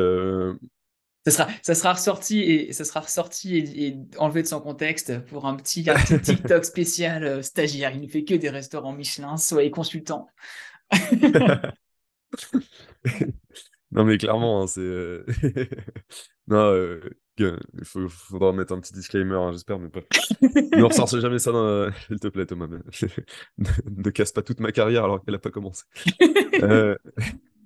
ça 1.25 1.31
sera, 1.31 1.47
ça 1.61 1.75
sera 1.75 1.93
ressorti 1.93 2.41
et 2.41 2.73
ça 2.73 2.83
sera 2.83 3.01
ressorti 3.01 3.57
et, 3.57 3.95
enlevé 4.17 4.41
de 4.41 4.47
son 4.47 4.59
contexte 4.59 5.19
pour 5.25 5.45
un 5.45 5.55
petit, 5.55 5.87
un 5.87 5.93
petit 5.93 6.19
TikTok 6.19 6.65
spécial 6.65 7.23
euh, 7.23 7.43
stagiaire. 7.43 7.93
Il 7.93 8.01
ne 8.01 8.07
fait 8.07 8.23
que 8.23 8.33
des 8.33 8.49
restaurants 8.49 8.93
Michelin, 8.93 9.37
soyez 9.37 9.69
consultant. 9.69 10.27
non 13.91 14.05
mais 14.05 14.17
clairement, 14.17 14.61
hein, 14.61 14.67
c'est 14.67 14.81
euh, 14.81 15.25
non, 16.47 16.71
euh, 16.73 17.01
il 17.37 17.57
faut, 17.83 18.07
faudra 18.07 18.53
mettre 18.53 18.73
un 18.73 18.79
petit 18.79 18.93
disclaimer, 18.93 19.35
hein, 19.35 19.51
j'espère, 19.51 19.79
mais 19.79 19.89
pas. 19.89 20.01
ne 20.41 20.83
ressort 20.83 21.07
jamais 21.07 21.39
ça, 21.39 21.51
dans... 21.51 21.91
s'il 22.07 22.19
te 22.19 22.27
plaît, 22.27 22.45
Thomas. 22.45 22.67
ne, 23.57 24.09
casse 24.09 24.31
pas 24.31 24.41
toute 24.41 24.59
ma 24.59 24.71
carrière 24.71 25.03
alors 25.03 25.23
qu'elle 25.23 25.33
n'a 25.33 25.39
pas 25.39 25.51
commencé. 25.51 25.83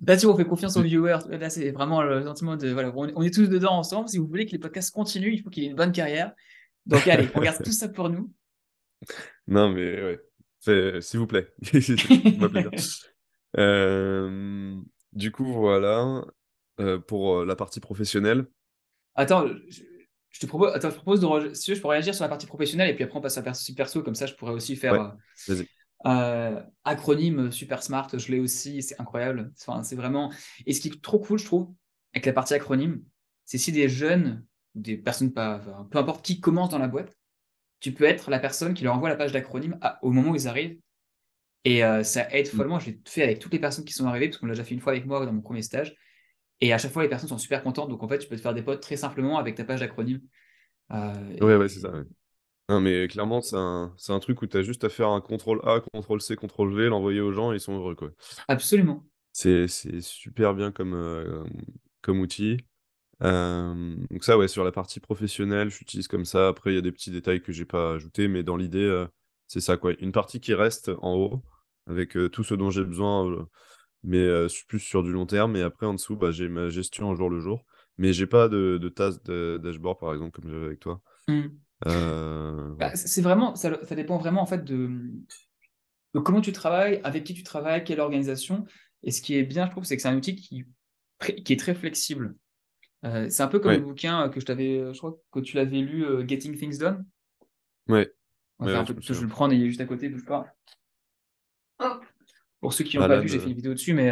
Là, 0.06 0.18
tu 0.18 0.26
on 0.26 0.36
fait 0.36 0.46
confiance 0.46 0.78
aux 0.78 0.82
viewers. 0.82 1.20
Là, 1.30 1.50
c'est 1.50 1.72
vraiment 1.72 2.02
le 2.04 2.24
sentiment 2.24 2.58
de. 2.58 2.70
Voilà, 2.70 2.92
on, 2.96 3.22
est 3.22 3.34
tous 3.34 3.48
dedans 3.48 3.78
ensemble. 3.78 4.10
Si 4.10 4.18
vous 4.18 4.28
voulez 4.28 4.46
que 4.46 4.52
les 4.52 4.60
podcasts 4.60 4.94
continuent, 4.94 5.34
il 5.34 5.42
faut 5.42 5.50
qu'il 5.50 5.64
ait 5.64 5.68
une 5.68 5.76
bonne 5.76 5.92
carrière. 5.92 6.34
Donc, 6.86 7.08
allez, 7.08 7.30
on 7.34 7.40
garde 7.40 7.64
tout 7.64 7.72
ça 7.72 7.88
pour 7.88 8.10
nous. 8.10 8.32
Non, 9.48 9.70
mais 9.70 10.04
ouais. 10.04 11.02
S'il 11.02 11.20
vous 11.20 11.28
plaît. 11.28 11.48
euh, 13.58 14.76
du 15.16 15.32
coup, 15.32 15.52
voilà. 15.52 16.24
Euh, 16.82 17.00
pour 17.00 17.38
euh, 17.38 17.46
la 17.46 17.56
partie 17.56 17.80
professionnelle. 17.80 18.48
Attends, 19.16 19.48
je, 19.48 20.40
te 20.42 20.46
propose, 20.46 20.74
attends, 20.74 20.90
je 20.90 20.96
propose 20.96 21.22
de. 21.22 21.54
Si 21.54 21.74
je 21.74 21.82
peux 21.82 21.88
réagir 21.88 22.14
sur 22.14 22.26
la 22.26 22.30
partie 22.30 22.48
professionnelle 22.48 22.90
et 22.90 22.94
puis 22.94 23.06
après 23.06 23.18
on 23.18 23.22
passe 23.22 23.38
à 23.38 23.40
la 23.40 23.46
partie 23.46 23.74
perso. 23.74 24.04
Comme 24.04 24.16
ça, 24.16 24.26
je 24.26 24.34
pourrais 24.34 24.52
aussi 24.52 24.76
faire. 24.76 24.92
Ouais, 24.92 25.10
Vas-y. 25.48 25.68
Euh, 26.06 26.62
acronyme 26.84 27.50
super 27.50 27.82
smart, 27.82 28.10
je 28.14 28.30
l'ai 28.30 28.40
aussi, 28.40 28.84
c'est 28.84 29.00
incroyable. 29.00 29.54
Enfin, 29.58 29.84
c'est 29.84 29.96
vraiment. 29.96 30.34
Et 30.66 30.74
ce 30.74 30.82
qui 30.82 30.90
est 30.90 31.02
trop 31.02 31.18
cool, 31.18 31.40
je 31.40 31.46
trouve, 31.46 31.74
avec 32.14 32.26
la 32.26 32.34
partie 32.34 32.54
acronyme, 32.54 33.02
c'est 33.46 33.58
si 33.58 33.72
des 33.72 33.88
jeunes, 33.88 34.46
des 34.76 34.98
personnes 34.98 35.32
pas, 35.32 35.62
peu 35.90 35.98
importe 35.98 36.26
qui 36.26 36.42
commence 36.42 36.70
dans 36.70 36.78
la 36.78 36.90
boîte, 36.90 37.18
tu 37.80 37.94
peux 37.94 38.04
être 38.04 38.30
la 38.30 38.40
personne 38.40 38.74
qui 38.74 38.84
leur 38.84 38.96
envoie 38.96 39.08
la 39.08 39.16
page 39.16 39.32
d'acronyme 39.32 39.80
au 40.02 40.12
moment 40.12 40.32
où 40.32 40.36
ils 40.36 40.50
arrivent. 40.50 40.78
Et 41.66 41.84
euh, 41.84 42.04
ça 42.04 42.32
aide 42.32 42.48
mm. 42.48 42.56
follement. 42.58 42.80
Je 42.80 42.92
l'ai 42.92 43.00
fait 43.06 43.24
avec 43.24 43.40
toutes 43.40 43.52
les 43.52 43.60
personnes 43.60 43.84
qui 43.84 43.94
sont 43.94 44.06
arrivées, 44.06 44.30
parce 44.30 44.38
qu'on 44.38 44.46
l'a 44.46 44.54
déjà 44.54 44.64
fait 44.64 44.76
une 44.76 44.80
fois 44.80 44.94
avec 44.94 45.06
moi 45.06 45.26
dans 45.26 45.34
mon 45.34 45.42
premier 45.42 45.64
stage. 45.64 45.96
Et 46.62 46.72
à 46.72 46.78
chaque 46.78 46.92
fois, 46.92 47.04
les 47.04 47.10
personnes 47.10 47.30
sont 47.30 47.38
super 47.38 47.64
contentes. 47.64 47.90
Donc 47.90 48.02
en 48.04 48.08
fait, 48.08 48.20
tu 48.20 48.30
peux 48.30 48.36
te 48.36 48.42
faire 48.42 48.54
des 48.54 48.62
potes 48.62 48.82
très 48.82 48.96
simplement 48.96 49.38
avec 49.38 49.56
ta 49.56 49.66
page 49.66 49.82
d'acronyme. 49.82 50.22
Euh, 50.92 51.38
ouais, 51.42 51.58
ouais, 51.58 51.68
c'est 51.68 51.80
ça. 51.80 51.92
Non, 52.70 52.80
mais 52.80 53.08
clairement, 53.08 53.42
c'est 53.42 53.58
un, 53.58 53.94
un 54.10 54.20
truc 54.20 54.42
où 54.42 54.48
tu 54.48 54.58
as 54.58 54.64
juste 54.64 54.84
à 54.84 54.90
faire 54.90 55.10
un 55.10 55.22
CTRL 55.22 55.60
A, 55.64 55.82
CTRL 55.82 56.22
C, 56.22 56.36
CTRL 56.36 56.74
V, 56.74 56.88
l'envoyer 56.88 57.20
aux 57.20 57.32
gens 57.32 57.52
et 57.52 57.58
ils 57.58 57.60
sont 57.60 57.76
heureux, 57.76 57.96
quoi. 57.96 58.12
Absolument. 58.48 59.06
C'est, 59.34 59.68
super 59.68 60.54
bien 60.54 60.72
comme, 60.72 60.94
euh, 60.94 61.44
comme 62.02 62.22
outil. 62.22 62.58
Euh, 63.22 63.96
donc 64.10 64.24
ça, 64.24 64.38
ouais, 64.38 64.48
sur 64.48 64.64
la 64.64 64.72
partie 64.72 65.00
professionnelle, 65.00 65.70
j'utilise 65.70 66.08
comme 66.08 66.26
ça. 66.26 66.48
Après, 66.48 66.72
il 66.72 66.76
y 66.76 66.80
a 66.80 66.82
des 66.82 66.92
petits 66.92 67.12
détails 67.12 67.42
que 67.42 67.52
j'ai 67.52 67.66
pas 67.66 67.94
ajoutés, 67.94 68.28
mais 68.28 68.44
dans 68.44 68.58
l'idée, 68.58 69.06
c'est 69.48 69.62
ça, 69.62 69.78
quoi. 69.78 69.94
Une 70.00 70.12
partie 70.12 70.40
qui 70.40 70.54
reste 70.54 70.92
en 71.02 71.16
haut, 71.16 71.44
avec 71.88 72.18
tout 72.32 72.44
ce 72.44 72.54
dont 72.54 72.70
j'ai 72.70 72.84
besoin, 72.84 73.48
mais 74.04 74.28
plus 74.68 74.80
sur 74.80 75.04
du 75.04 75.12
long 75.12 75.26
terme. 75.26 75.56
Et 75.56 75.62
après, 75.62 75.86
en 75.86 75.94
dessous, 75.94 76.16
bah, 76.16 76.32
j'ai 76.32 76.50
ma 76.50 76.70
gestion 76.70 77.10
au 77.10 77.16
jour 77.16 77.30
le 77.30 77.40
jour. 77.40 77.66
Mais 77.98 78.12
j'ai 78.12 78.28
pas 78.28 78.50
de, 78.50 78.78
de 78.78 78.90
tasse 78.90 79.24
de 79.24 79.60
dashboard, 79.64 80.00
par 80.00 80.14
exemple, 80.14 80.32
comme 80.32 80.52
j'avais 80.52 80.66
avec 80.66 80.80
toi. 80.80 81.02
Mmh. 81.28 81.44
Euh, 81.88 82.76
bah, 82.76 82.96
c'est 82.96 83.22
vraiment, 83.22 83.56
ça, 83.56 83.70
dépend 83.96 84.18
vraiment 84.18 84.42
en 84.42 84.46
fait 84.46 84.64
de, 84.64 84.90
comment 86.14 86.42
tu 86.42 86.52
travailles, 86.52 87.02
avec 87.04 87.24
qui 87.24 87.34
tu 87.34 87.44
travailles, 87.44 87.84
quelle 87.84 88.00
organisation. 88.00 88.66
Et 89.04 89.12
ce 89.12 89.22
qui 89.22 89.36
est 89.36 89.44
bien, 89.44 89.66
je 89.66 89.72
trouve, 89.72 89.84
c'est 89.84 89.96
que 89.96 90.02
c'est 90.02 90.08
un 90.08 90.18
outil 90.18 90.36
qui, 90.36 90.66
qui 91.44 91.54
est 91.54 91.60
très 91.60 91.76
flexible. 91.76 92.36
Euh, 93.04 93.30
c'est 93.30 93.44
un 93.44 93.48
peu 93.48 93.60
comme 93.60 93.72
le 93.72 93.80
bouquin 93.80 94.30
que 94.30 94.40
je 94.40 94.46
t'avais, 94.46 94.94
je 94.94 94.98
crois 94.98 95.18
que 95.32 95.40
tu 95.40 95.58
l'avais 95.58 95.80
lu, 95.80 96.06
Getting 96.28 96.58
Things 96.58 96.80
Done. 96.80 97.06
Ouais. 97.88 98.12
je, 98.62 99.22
le 99.22 99.28
prends, 99.28 99.50
il 99.50 99.62
est 99.62 99.68
juste 99.68 99.82
à 99.82 99.86
côté, 99.86 100.10
bouge 100.10 100.26
pas. 100.26 100.48
Pour 102.66 102.74
ceux 102.74 102.84
qui 102.84 102.98
n'ont 102.98 103.08
pas 103.08 103.20
vu, 103.20 103.28
j'ai 103.28 103.40
fait 103.40 103.50
une 103.50 103.56
vidéo 103.56 103.74
dessus, 103.74 103.94
mais 103.94 104.12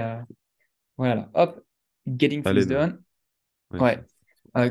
voilà. 0.97 1.29
Hop, 1.33 1.59
Getting 2.07 2.43
Things 2.43 2.67
Done. 2.67 3.01
Ouais. 3.71 4.03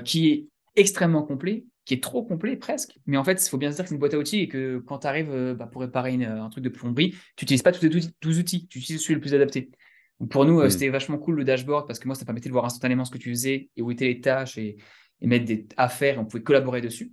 qui 0.04 0.30
est 0.30 0.46
extrêmement 0.76 1.22
complet 1.22 1.64
qui 1.84 1.94
est 1.94 2.02
trop 2.02 2.22
complet 2.22 2.56
presque. 2.56 2.98
Mais 3.06 3.16
en 3.16 3.24
fait, 3.24 3.44
il 3.44 3.48
faut 3.48 3.58
bien 3.58 3.70
se 3.70 3.76
dire 3.76 3.84
que 3.84 3.88
c'est 3.88 3.94
une 3.94 3.98
boîte 3.98 4.14
à 4.14 4.18
outils 4.18 4.40
et 4.40 4.48
que 4.48 4.78
quand 4.78 5.00
tu 5.00 5.06
arrives 5.06 5.30
euh, 5.30 5.54
bah, 5.54 5.66
pour 5.66 5.80
réparer 5.80 6.14
un 6.24 6.48
truc 6.48 6.62
de 6.62 6.68
plomberie, 6.68 7.10
tu 7.36 7.44
n'utilises 7.44 7.62
pas 7.62 7.72
tous 7.72 7.82
les 7.82 7.88
12 8.20 8.38
outils, 8.38 8.66
tu 8.68 8.78
utilises 8.78 9.02
celui 9.02 9.14
le 9.14 9.20
plus 9.20 9.34
adapté. 9.34 9.70
pour 10.30 10.44
nous, 10.44 10.60
euh, 10.60 10.66
mm. 10.66 10.70
c'était 10.70 10.88
vachement 10.88 11.18
cool 11.18 11.36
le 11.36 11.44
dashboard 11.44 11.86
parce 11.86 11.98
que 11.98 12.06
moi, 12.06 12.14
ça 12.14 12.24
permettait 12.24 12.48
de 12.48 12.52
voir 12.52 12.64
instantanément 12.64 13.04
ce 13.04 13.10
que 13.10 13.18
tu 13.18 13.30
faisais 13.30 13.70
et 13.76 13.82
où 13.82 13.90
étaient 13.90 14.06
les 14.06 14.20
tâches 14.20 14.58
et, 14.58 14.76
mettre 15.20 15.44
des 15.44 15.68
affaires. 15.76 16.18
On 16.18 16.24
pouvait 16.24 16.42
collaborer 16.42 16.80
dessus. 16.80 17.12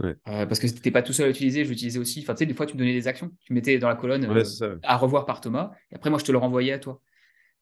Ouais. 0.00 0.14
parce 0.24 0.60
que 0.60 0.66
tu 0.68 0.74
n'étais 0.74 0.90
pas 0.92 1.02
tout 1.02 1.12
seul 1.12 1.24
à 1.26 1.28
l'utiliser, 1.28 1.64
je 1.64 1.70
l'utilisais 1.70 1.98
aussi. 1.98 2.20
Enfin, 2.22 2.34
tu 2.34 2.38
sais, 2.38 2.46
des 2.46 2.54
fois, 2.54 2.66
tu 2.66 2.74
me 2.74 2.78
donnais 2.78 2.92
des 2.92 3.08
actions. 3.08 3.32
Tu 3.40 3.52
mettais 3.52 3.78
dans 3.78 3.88
la 3.88 3.96
colonne 3.96 4.26
Ouais, 4.30 4.44
ça. 4.44 4.76
à 4.82 4.96
revoir 4.96 5.26
par 5.26 5.40
Thomas. 5.40 5.72
Et 5.90 5.96
après, 5.96 6.08
moi, 6.10 6.18
je 6.20 6.24
te 6.24 6.30
le 6.32 6.38
renvoyais 6.38 6.72
à 6.72 6.78
toi. 6.78 7.00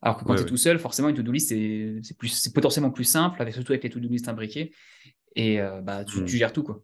Alors 0.02 0.18
que 0.18 0.24
quand 0.24 0.34
tu 0.34 0.42
es 0.42 0.46
tout 0.46 0.58
seul, 0.58 0.78
forcément, 0.78 1.08
une 1.08 1.16
to-do 1.16 1.32
list, 1.32 1.48
c'est 1.48 2.52
potentiellement 2.54 2.90
plus 2.90 3.04
simple, 3.04 3.40
avec, 3.40 3.54
surtout 3.54 3.72
avec 3.72 3.82
les 3.84 3.90
to-do 3.90 4.08
list 4.08 4.28
imbriquées. 4.28 4.72
Et 5.34 5.60
euh, 5.60 5.80
bah, 5.80 6.04
tu, 6.04 6.20
Mm. 6.20 6.24
tu 6.26 6.36
gères 6.36 6.52
tout, 6.52 6.62
quoi. 6.62 6.82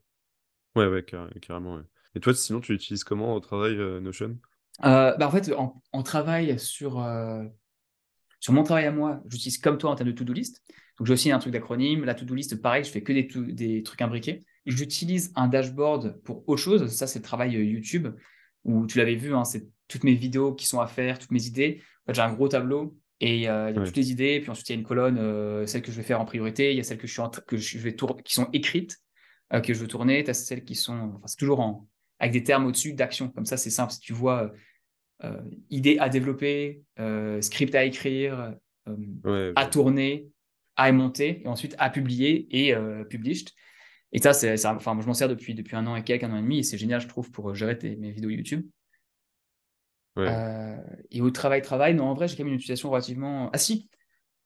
Ouais, 0.75 0.87
ouais, 0.87 1.03
carré- 1.03 1.39
carrément. 1.41 1.81
Et 2.15 2.21
toi, 2.21 2.33
sinon, 2.35 2.61
tu 2.61 2.73
l'utilises 2.73 3.05
comment 3.05 3.35
au 3.35 3.41
travail, 3.41 3.75
euh, 3.77 4.01
Notion? 4.01 4.39
Euh, 4.85 5.15
bah, 5.17 5.29
en 5.29 5.31
fait, 5.31 5.53
en, 5.53 5.83
en 5.93 6.03
travail 6.03 6.59
sur, 6.59 7.01
euh, 7.03 7.45
sur 8.41 8.55
mon 8.55 8.63
travail 8.63 8.87
à 8.87 8.93
moi, 8.93 9.21
j'utilise 9.29 9.59
comme 9.59 9.77
toi 9.77 9.91
en 9.91 9.95
termes 9.95 10.11
de 10.11 10.15
to-do 10.17 10.33
list. 10.33 10.63
Donc, 10.99 11.07
j'ai 11.07 11.13
aussi 11.13 11.31
un 11.31 11.39
truc 11.39 11.53
d'acronyme. 11.53 12.05
La 12.07 12.15
to-do 12.15 12.35
list, 12.35 12.61
pareil, 12.63 12.85
je 12.85 12.91
fais 12.91 13.03
que 13.03 13.13
des, 13.13 13.29
des 13.53 13.83
trucs 13.83 14.01
imbriqués. 14.01 14.45
J'utilise 14.67 15.33
un 15.35 15.49
dashboard 15.49 16.21
pour 16.23 16.49
autre 16.49 16.61
chose. 16.63 16.87
Ça, 16.89 17.07
c'est 17.07 17.19
le 17.19 17.25
travail 17.25 17.57
euh, 17.57 17.65
YouTube, 17.65 18.09
où 18.65 18.87
tu 18.87 18.99
l'avais 18.99 19.17
vu, 19.17 19.35
hein, 19.35 19.45
c'est 19.45 19.67
toutes 19.89 20.05
mes 20.05 20.15
vidéos 20.15 20.55
qui 20.55 20.67
sont 20.67 20.81
à 20.81 20.87
faire, 20.87 21.19
toutes 21.19 21.33
mes 21.33 21.47
idées. 21.47 21.81
En 22.05 22.07
fait, 22.07 22.15
j'ai 22.15 22.23
un 22.23 22.33
gros 22.33 22.49
tableau 22.49 22.97
et 23.21 23.49
euh, 23.49 23.71
il 23.71 23.77
y 23.77 23.79
a 23.79 23.85
toutes 23.85 23.97
les 23.97 24.11
idées. 24.13 24.41
Puis 24.41 24.51
ensuite, 24.51 24.69
il 24.69 24.73
y 24.73 24.77
a 24.77 24.79
une 24.79 24.87
colonne, 24.87 25.19
euh, 25.19 25.67
celles 25.67 25.83
que 25.83 25.91
je 25.91 25.97
vais 25.97 26.03
faire 26.03 26.21
en 26.21 26.25
priorité. 26.25 26.71
Il 26.71 26.77
y 26.77 26.81
a 26.81 26.85
celles 26.85 26.99
que 26.99 27.07
je, 27.07 27.13
suis 27.13 27.21
en 27.21 27.29
que 27.31 27.57
je 27.57 27.79
vais 27.79 27.95
tour- 27.95 28.23
qui 28.23 28.35
sont 28.35 28.49
écrites, 28.53 28.99
euh, 29.53 29.61
que 29.61 29.75
je 29.75 29.81
veux 29.81 29.89
tourner. 29.89 30.23
Tu 30.23 30.31
as 30.31 30.35
celles 30.35 30.65
qui 30.65 30.75
sont, 30.75 31.13
enfin, 31.17 31.27
c'est 31.27 31.39
toujours 31.39 31.61
en, 31.61 31.89
avec 32.21 32.33
des 32.33 32.45
termes 32.45 32.67
au-dessus 32.67 32.95
d'action. 32.95 33.29
Comme 33.31 33.47
ça, 33.47 33.57
c'est 33.57 33.71
simple. 33.71 33.93
Si 33.93 34.01
tu 34.01 34.13
vois 34.13 34.53
euh, 35.25 35.41
idée 35.71 35.99
à 35.99 36.09
développer, 36.09 36.83
script 37.41 37.75
à 37.75 37.85
écrire, 37.85 38.55
Ouais, 39.25 39.53
à 39.55 39.67
tourner, 39.67 40.27
à 40.75 40.91
monter, 40.91 41.43
et 41.45 41.47
ensuite 41.47 41.77
à 41.79 41.89
publier 41.89 42.49
et 42.51 42.75
published. 43.09 43.51
Et 44.13 44.21
ça, 44.21 44.33
c'est, 44.33 44.67
enfin, 44.67 44.95
moi, 44.95 45.03
je 45.03 45.09
m'en 45.09 45.15
sers 45.15 45.29
depuis, 45.29 45.55
depuis 45.55 45.77
un 45.77 45.87
an 45.87 45.97
et 45.97 46.05
quelques, 46.05 46.25
un 46.25 46.33
an 46.33 46.37
et 46.39 46.43
demi, 46.43 46.59
et 46.59 46.63
c'est 46.63 46.79
génial, 46.79 47.01
je 47.01 47.09
trouve, 47.09 47.31
pour 47.31 47.55
gérer 47.55 47.79
tes- 47.79 47.97
mes 47.97 48.11
vidéos 48.11 48.31
YouTube. 48.31 48.67
ouais. 50.17 50.29
Euh, 50.29 50.77
et 51.11 51.21
au 51.21 51.31
travail, 51.31 51.63
travail, 51.63 51.95
non, 51.95 52.05
en 52.05 52.15
vrai, 52.15 52.29
j'ai 52.29 52.37
quand 52.37 52.45
même 52.45 52.53
une 52.53 52.59
utilisation 52.59 52.91
relativement. 52.91 53.51
Ah 53.53 53.59
si, 53.59 53.89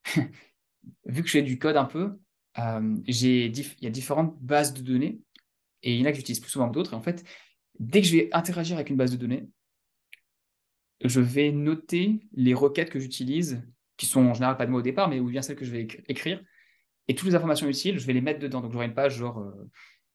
vu 1.07 1.23
que 1.23 1.29
je 1.29 1.33
fais 1.33 1.43
du 1.43 1.59
code 1.59 1.77
un 1.77 1.85
peu, 1.85 2.19
euh, 2.59 2.97
j'ai 3.07 3.47
il 3.47 3.85
y 3.85 3.87
a 3.87 3.91
différentes 3.91 4.39
bases 4.41 4.75
de 4.75 4.83
données, 4.83 5.21
et 5.83 5.95
il 5.95 6.01
y 6.01 6.05
en 6.05 6.07
a 6.07 6.13
que 6.13 6.19
j'utilise 6.19 6.41
plus 6.41 6.51
souvent 6.51 6.69
que 6.69 6.75
d'autres. 6.75 6.95
Et 6.95 6.97
en 6.97 7.03
fait, 7.03 7.25
dès 7.81 8.03
que 8.03 8.09
je 8.09 8.17
vais 8.17 8.31
interagir 8.33 8.77
avec 8.77 8.91
une 8.91 8.97
base 8.97 9.13
de 9.13 9.17
données, 9.19 9.49
je 11.05 11.21
vais 11.21 11.53
noter 11.53 12.21
les 12.33 12.55
requêtes 12.55 12.91
que 12.91 12.99
j'utilise, 12.99 13.63
qui 13.97 14.07
sont 14.07 14.21
en 14.27 14.35
général 14.35 14.57
pas 14.57 14.67
de 14.67 14.71
moi 14.71 14.81
au 14.81 14.83
départ, 14.83 15.09
mais 15.09 15.21
ou 15.21 15.29
bien 15.29 15.43
celles 15.43 15.57
que 15.57 15.65
je 15.65 15.71
vais 15.71 15.85
éc- 15.85 16.03
écrire. 16.09 16.43
Et 17.09 17.15
toutes 17.15 17.29
les 17.29 17.35
informations 17.35 17.69
utiles, 17.69 17.99
je 17.99 18.07
vais 18.07 18.13
les 18.13 18.21
mettre 18.21 18.41
dedans. 18.41 18.61
Donc 18.61 18.73
j'aurai 18.73 18.87
une 18.87 18.95
page 18.95 19.17
genre, 19.17 19.39
euh, 19.39 19.69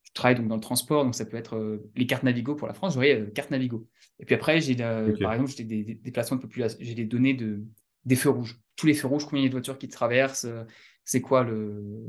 je 0.03 0.11
travaille 0.13 0.35
donc 0.35 0.47
dans 0.47 0.55
le 0.55 0.61
transport, 0.61 1.03
donc 1.05 1.15
ça 1.15 1.25
peut 1.25 1.37
être 1.37 1.55
euh, 1.55 1.89
les 1.95 2.05
cartes 2.05 2.23
Navigo 2.23 2.55
pour 2.55 2.67
la 2.67 2.73
France, 2.73 2.95
j'aurai 2.95 3.13
euh, 3.13 3.25
carte 3.27 3.51
Navigo. 3.51 3.87
Et 4.19 4.25
puis 4.25 4.35
après, 4.35 4.59
j'ai 4.61 4.75
par 4.75 5.33
exemple, 5.33 5.51
j'ai 5.55 5.63
des, 5.63 5.83
des 5.83 5.95
déplacements 5.95 6.37
de 6.37 6.41
population, 6.41 6.77
j'ai 6.81 6.95
des 6.95 7.05
données 7.05 7.33
de, 7.33 7.63
des 8.05 8.15
feux 8.15 8.29
rouges. 8.29 8.59
Tous 8.75 8.87
les 8.87 8.93
feux 8.93 9.07
rouges, 9.07 9.25
combien 9.25 9.41
il 9.41 9.43
y 9.43 9.47
a 9.47 9.49
de 9.49 9.53
voitures 9.53 9.77
qui 9.77 9.87
traversent, 9.87 10.45
euh, 10.45 10.63
c'est 11.05 11.21
quoi 11.21 11.43
le. 11.43 12.03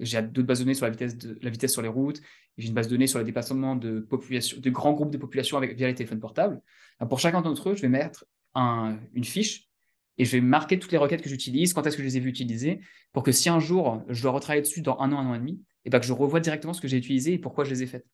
J'ai 0.00 0.22
d'autres 0.22 0.46
bases 0.46 0.58
de 0.60 0.64
données 0.64 0.74
sur 0.74 0.86
la 0.86 0.90
vitesse, 0.90 1.16
de, 1.16 1.38
la 1.42 1.50
vitesse 1.50 1.72
sur 1.72 1.82
les 1.82 1.88
routes, 1.88 2.20
j'ai 2.58 2.68
une 2.68 2.74
base 2.74 2.86
de 2.86 2.92
données 2.92 3.06
sur 3.06 3.18
le 3.18 3.24
déplacement 3.24 3.76
de, 3.76 4.00
population, 4.00 4.58
de 4.60 4.70
grands 4.70 4.92
groupes 4.92 5.10
de 5.10 5.18
population 5.18 5.56
avec, 5.56 5.76
via 5.76 5.86
les 5.86 5.94
téléphones 5.94 6.20
portables. 6.20 6.60
Alors, 6.98 7.08
pour 7.08 7.18
chacun 7.18 7.40
d'entre 7.42 7.70
eux, 7.70 7.74
je 7.74 7.82
vais 7.82 7.88
mettre 7.88 8.24
un- 8.54 8.98
une 9.14 9.24
fiche 9.24 9.68
et 10.18 10.24
je 10.24 10.32
vais 10.32 10.40
marquer 10.40 10.78
toutes 10.78 10.92
les 10.92 10.98
requêtes 10.98 11.22
que 11.22 11.28
j'utilise, 11.28 11.72
quand 11.72 11.86
est-ce 11.86 11.96
que 11.96 12.02
je 12.02 12.08
les 12.08 12.16
ai 12.16 12.20
vues 12.20 12.30
utiliser, 12.30 12.80
pour 13.12 13.22
que 13.22 13.32
si 13.32 13.48
un 13.48 13.60
jour 13.60 14.02
je 14.08 14.22
dois 14.22 14.32
retravailler 14.32 14.62
dessus 14.62 14.82
dans 14.82 14.98
un 14.98 15.12
an, 15.12 15.18
un 15.18 15.26
an 15.30 15.34
et 15.34 15.38
demi, 15.38 15.60
et 15.84 15.90
ben 15.90 15.98
que 15.98 16.06
je 16.06 16.12
revois 16.12 16.40
directement 16.40 16.72
ce 16.72 16.80
que 16.80 16.88
j'ai 16.88 16.96
utilisé 16.96 17.34
et 17.34 17.38
pourquoi 17.38 17.64
je 17.64 17.70
les 17.70 17.82
ai 17.82 17.86
faites. 17.86 18.06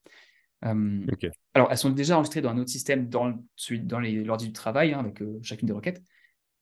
Euh, 0.64 1.06
alors, 1.54 1.68
elles 1.70 1.78
sont 1.78 1.90
déjà 1.90 2.16
enregistrées 2.16 2.40
dans 2.40 2.50
un 2.50 2.58
autre 2.58 2.70
système, 2.70 3.08
dans, 3.08 3.32
celui, 3.56 3.80
dans 3.80 4.00
l'ordi 4.00 4.46
du 4.46 4.52
travail, 4.52 4.92
hein, 4.92 5.00
avec 5.00 5.22
euh, 5.22 5.38
chacune 5.42 5.66
des 5.66 5.72
requêtes. 5.72 6.02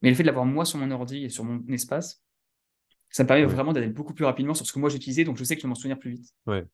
Mais 0.02 0.10
le 0.10 0.14
fait 0.14 0.22
de 0.22 0.26
l'avoir 0.26 0.44
moi 0.44 0.64
sur 0.64 0.78
mon 0.78 0.90
ordi 0.90 1.24
et 1.24 1.28
sur 1.28 1.44
mon 1.44 1.64
espace, 1.68 2.22
ça 3.10 3.22
me 3.22 3.28
permet 3.28 3.44
Ouais. 3.44 3.52
vraiment 3.52 3.72
d'aller 3.72 3.88
beaucoup 3.88 4.12
plus 4.12 4.24
rapidement 4.24 4.52
sur 4.52 4.66
ce 4.66 4.72
que 4.72 4.78
moi 4.78 4.90
j'ai 4.90 4.96
utilisé, 4.96 5.24
donc 5.24 5.38
je 5.38 5.44
sais 5.44 5.54
que 5.54 5.62
je 5.62 5.66
vais 5.66 5.70
m'en 5.70 5.74
souvenir 5.74 5.98
plus 5.98 6.10
vite. 6.10 6.34
Ouais, 6.46 6.66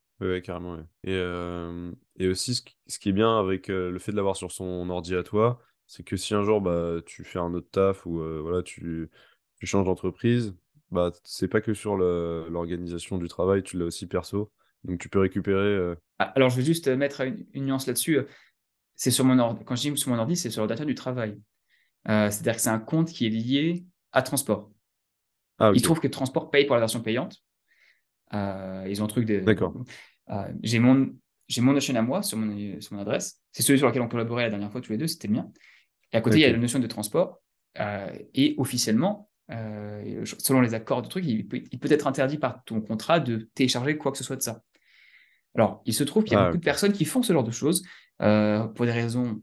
carrément. 0.42 0.74
ouais. 0.74 0.82
Et, 1.04 1.14
euh, 1.14 1.92
et 2.18 2.26
aussi, 2.26 2.54
ce 2.54 2.98
qui, 2.98 3.08
est 3.08 3.12
bien 3.12 3.38
avec 3.38 3.68
le 3.68 3.98
fait 3.98 4.12
de 4.12 4.16
l'avoir 4.16 4.36
sur 4.36 4.50
son 4.50 4.88
ordi 4.90 5.14
à 5.14 5.22
toi, 5.22 5.60
c'est 5.86 6.04
que 6.04 6.16
si 6.16 6.34
un 6.34 6.42
jour 6.42 6.60
bah, 6.60 6.96
tu 7.06 7.24
fais 7.24 7.38
un 7.38 7.52
autre 7.54 7.68
taf 7.70 8.06
ou 8.06 8.20
euh, 8.20 8.40
voilà, 8.42 8.62
tu, 8.62 9.10
tu 9.58 9.66
changes 9.66 9.84
d'entreprise, 9.86 10.54
bah, 10.90 11.12
c'est 11.24 11.48
pas 11.48 11.60
que 11.60 11.74
sur 11.74 11.96
l'organisation 11.96 13.18
du 13.18 13.28
travail, 13.28 13.62
tu 13.62 13.78
l'as 13.78 13.86
aussi 13.86 14.06
perso. 14.06 14.50
Donc 14.84 14.98
tu 15.00 15.08
peux 15.08 15.20
récupérer. 15.20 15.58
euh, 15.60 15.94
Ah, 16.18 16.32
Alors, 16.36 16.50
je 16.50 16.56
vais 16.56 16.64
juste 16.64 16.88
euh, 16.88 16.96
mettre 16.96 17.20
une, 17.22 17.46
une 17.52 17.66
nuance 17.66 17.86
là-dessus. 17.86 18.18
C'est 18.94 19.10
sur 19.10 19.24
mon 19.24 19.38
ordi. 19.38 19.64
Quand 19.64 19.76
je 19.76 19.90
dis 19.90 19.98
sur 19.98 20.10
mon 20.10 20.18
ordi, 20.18 20.36
c'est 20.36 20.50
sur 20.50 20.60
l'ordinateur 20.62 20.86
du 20.86 20.94
travail. 20.94 21.38
Euh, 22.08 22.30
C'est-à-dire 22.30 22.56
que 22.56 22.62
c'est 22.62 22.70
un 22.70 22.78
compte 22.80 23.10
qui 23.10 23.26
est 23.26 23.30
lié 23.30 23.84
à 24.12 24.22
transport. 24.22 24.70
Ah, 25.58 25.70
Il 25.74 25.78
ok. 25.78 25.82
trouve 25.82 26.00
que 26.00 26.08
Transport 26.08 26.50
paye 26.50 26.66
pour 26.66 26.76
la 26.76 26.80
version 26.80 27.00
payante. 27.02 27.42
Ils 28.32 29.00
ont 29.02 29.04
un 29.04 29.08
truc 29.08 29.26
de. 29.26 29.40
D'accord. 29.40 29.74
J'ai 30.62 30.78
mon, 30.78 31.14
j'ai 31.48 31.60
mon 31.60 31.72
Notion 31.72 31.94
à 31.94 32.02
moi 32.02 32.22
sur 32.22 32.38
mon, 32.38 32.80
sur 32.80 32.94
mon 32.94 33.00
adresse. 33.00 33.40
C'est 33.52 33.62
celui 33.62 33.78
sur 33.78 33.88
lequel 33.88 34.02
on 34.02 34.08
collaborait 34.08 34.44
la 34.44 34.50
dernière 34.50 34.70
fois 34.70 34.80
tous 34.80 34.92
les 34.92 34.98
deux, 34.98 35.06
c'était 35.06 35.28
le 35.28 35.34
mien. 35.34 35.50
Et 36.12 36.16
à 36.16 36.20
côté, 36.20 36.36
il 36.36 36.40
y 36.40 36.44
a 36.44 36.52
la 36.52 36.58
notion 36.58 36.78
de 36.78 36.86
transport. 36.86 37.40
Euh, 37.80 38.12
et 38.34 38.54
officiellement, 38.58 39.30
euh, 39.50 40.24
selon 40.24 40.60
les 40.60 40.74
accords 40.74 41.02
de 41.02 41.08
truc, 41.08 41.24
il 41.26 41.46
peut, 41.46 41.62
il 41.70 41.78
peut 41.78 41.90
être 41.90 42.06
interdit 42.06 42.38
par 42.38 42.62
ton 42.64 42.80
contrat 42.80 43.20
de 43.20 43.48
télécharger 43.54 43.96
quoi 43.96 44.12
que 44.12 44.18
ce 44.18 44.24
soit 44.24 44.36
de 44.36 44.42
ça. 44.42 44.62
Alors, 45.54 45.82
il 45.84 45.94
se 45.94 46.04
trouve 46.04 46.24
qu'il 46.24 46.34
y 46.34 46.36
a 46.36 46.40
Ah, 46.40 46.44
beaucoup 46.46 46.58
de 46.58 46.64
personnes 46.64 46.92
qui 46.92 47.04
font 47.04 47.22
ce 47.22 47.32
genre 47.32 47.44
de 47.44 47.50
choses 47.50 47.82
euh, 48.20 48.64
pour 48.68 48.86
des 48.86 48.92
raisons 48.92 49.40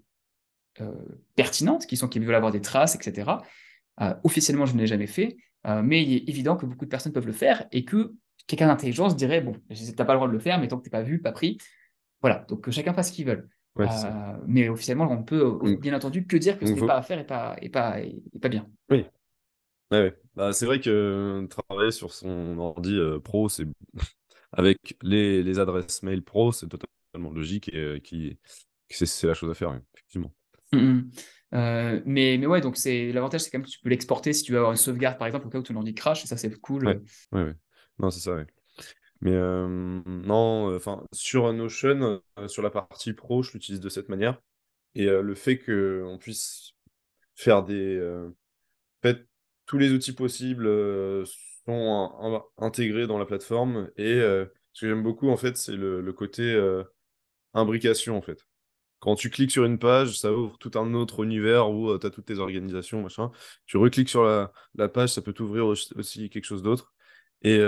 pertinentes, 1.35 1.85
qui 1.85 1.97
sont 1.97 2.07
qui 2.07 2.19
veulent 2.19 2.35
avoir 2.35 2.53
des 2.53 2.61
traces, 2.61 2.95
etc. 2.95 3.29
Officiellement, 4.23 4.65
je 4.65 4.73
ne 4.75 4.79
l'ai 4.79 4.87
jamais 4.87 5.07
fait, 5.07 5.35
mais 5.83 6.01
il 6.01 6.13
est 6.13 6.29
évident 6.29 6.55
que 6.55 6.65
beaucoup 6.65 6.85
de 6.85 6.89
personnes 6.89 7.11
peuvent 7.11 7.27
le 7.27 7.33
faire 7.33 7.67
et 7.73 7.83
que 7.83 8.13
quelqu'un 8.47 8.67
d'intelligent 8.67 9.09
se 9.09 9.15
dirait 9.15 9.41
bon, 9.41 9.57
t'as 9.97 10.05
pas 10.05 10.13
le 10.13 10.19
droit 10.19 10.29
de 10.29 10.31
le 10.31 10.39
faire, 10.39 10.57
mais 10.57 10.69
tant 10.69 10.77
que 10.77 10.83
t'es 10.83 10.89
pas 10.89 11.01
vu, 11.01 11.19
pas 11.19 11.33
pris, 11.33 11.57
voilà. 12.21 12.45
Donc 12.47 12.61
que 12.61 12.71
chacun 12.71 12.93
fasse 12.93 13.09
ce 13.09 13.13
qu'il 13.13 13.25
veut. 13.25 13.47
Ouais. 13.75 13.87
Euh, 13.87 14.37
mais 14.47 14.67
officiellement, 14.69 15.09
on 15.09 15.23
peut 15.23 15.59
euh, 15.63 15.77
bien 15.77 15.95
entendu 15.95 16.25
que 16.25 16.37
dire 16.37 16.59
que 16.59 16.65
ce 16.65 16.73
n'est 16.73 16.85
pas 16.85 16.97
à 16.97 17.01
faire 17.01 17.19
et 17.19 17.25
pas, 17.25 17.55
et 17.61 17.69
pas, 17.69 17.99
et 18.01 18.21
pas 18.41 18.49
bien. 18.49 18.67
Oui. 18.89 19.05
Ouais, 19.91 19.99
ouais. 20.01 20.15
Bah, 20.35 20.53
c'est 20.53 20.65
vrai 20.65 20.79
que 20.79 20.89
euh, 20.89 21.47
travailler 21.47 21.91
sur 21.91 22.13
son 22.13 22.57
ordi 22.59 22.95
euh, 22.95 23.19
pro, 23.19 23.49
c'est 23.49 23.65
avec 24.51 24.97
les, 25.01 25.41
les 25.43 25.59
adresses 25.59 26.03
mail 26.03 26.21
pro, 26.23 26.51
c'est 26.51 26.67
totalement 26.67 27.31
logique 27.31 27.69
et 27.73 27.77
euh, 27.77 27.99
qui, 27.99 28.37
que 28.87 28.95
c'est 28.95 29.05
c'est 29.07 29.27
la 29.27 29.33
chose 29.33 29.49
à 29.49 29.53
faire, 29.55 29.71
oui, 29.71 29.77
effectivement. 29.95 30.31
Mm, 30.71 30.77
mm. 30.77 31.11
Euh, 31.55 32.01
mais, 32.05 32.37
mais 32.37 32.45
ouais, 32.45 32.61
donc 32.61 32.77
c'est 32.77 33.11
l'avantage, 33.11 33.41
c'est 33.41 33.49
quand 33.49 33.57
même 33.57 33.65
que 33.65 33.71
tu 33.71 33.79
peux 33.79 33.89
l'exporter 33.89 34.33
si 34.33 34.43
tu 34.43 34.51
veux 34.51 34.59
avoir 34.59 34.71
une 34.71 34.77
sauvegarde, 34.77 35.17
par 35.17 35.25
exemple, 35.25 35.47
au 35.47 35.49
cas 35.49 35.57
où 35.57 35.63
ton 35.63 35.75
ordi 35.75 35.95
crash, 35.95 36.23
et 36.23 36.27
ça 36.27 36.37
c'est 36.37 36.53
cool. 36.61 36.85
Ouais. 36.85 36.99
Ouais, 37.31 37.43
ouais. 37.43 37.55
Non, 37.97 38.11
c'est 38.11 38.19
ça, 38.19 38.35
ouais. 38.35 38.45
Mais 39.21 39.31
non, 39.31 40.75
enfin, 40.75 41.03
sur 41.13 41.51
Notion, 41.53 42.21
sur 42.47 42.61
la 42.61 42.69
partie 42.69 43.13
pro, 43.13 43.43
je 43.43 43.53
l'utilise 43.53 43.81
de 43.81 43.89
cette 43.89 44.09
manière. 44.09 44.41
Et 44.95 45.05
le 45.05 45.35
fait 45.35 45.59
qu'on 45.59 46.17
puisse 46.19 46.73
faire 47.35 47.63
des. 47.63 47.99
fait, 49.01 49.27
tous 49.65 49.77
les 49.77 49.91
outils 49.91 50.13
possibles 50.13 50.67
sont 51.65 52.13
in- 52.19 52.35
in- 52.35 52.43
intégrés 52.65 53.07
dans 53.07 53.17
la 53.17 53.25
plateforme. 53.25 53.89
Et 53.97 54.15
ce 54.73 54.81
que 54.81 54.87
j'aime 54.87 55.03
beaucoup, 55.03 55.29
en 55.29 55.37
fait, 55.37 55.57
c'est 55.57 55.75
le, 55.75 56.01
le 56.01 56.13
côté 56.13 56.57
imbrication, 57.53 58.17
en 58.17 58.21
fait. 58.21 58.45
Quand 58.99 59.15
tu 59.15 59.29
cliques 59.29 59.51
sur 59.51 59.65
une 59.65 59.79
page, 59.79 60.19
ça 60.19 60.33
ouvre 60.33 60.57
tout 60.57 60.71
un 60.75 60.93
autre 60.93 61.23
univers 61.23 61.71
où 61.71 61.97
tu 61.97 62.05
as 62.05 62.09
toutes 62.09 62.25
tes 62.25 62.39
organisations, 62.39 63.01
machin. 63.01 63.31
Tu 63.65 63.77
recliques 63.77 64.09
sur 64.09 64.23
la, 64.23 64.89
page, 64.89 65.09
ça 65.09 65.21
peut 65.21 65.33
t'ouvrir 65.33 65.67
aussi 65.67 66.29
quelque 66.29 66.45
chose 66.45 66.63
d'autre. 66.63 66.93
Et 67.41 67.59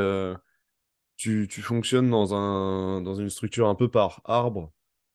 tu, 1.21 1.61
fonctionnes 1.61 2.09
dans 2.09 2.33
un, 2.33 3.01
dans 3.01 3.15
une 3.15 3.29
structure 3.29 3.67
un 3.67 3.75
peu 3.75 3.89
par 3.89 4.21
arbre 4.25 4.71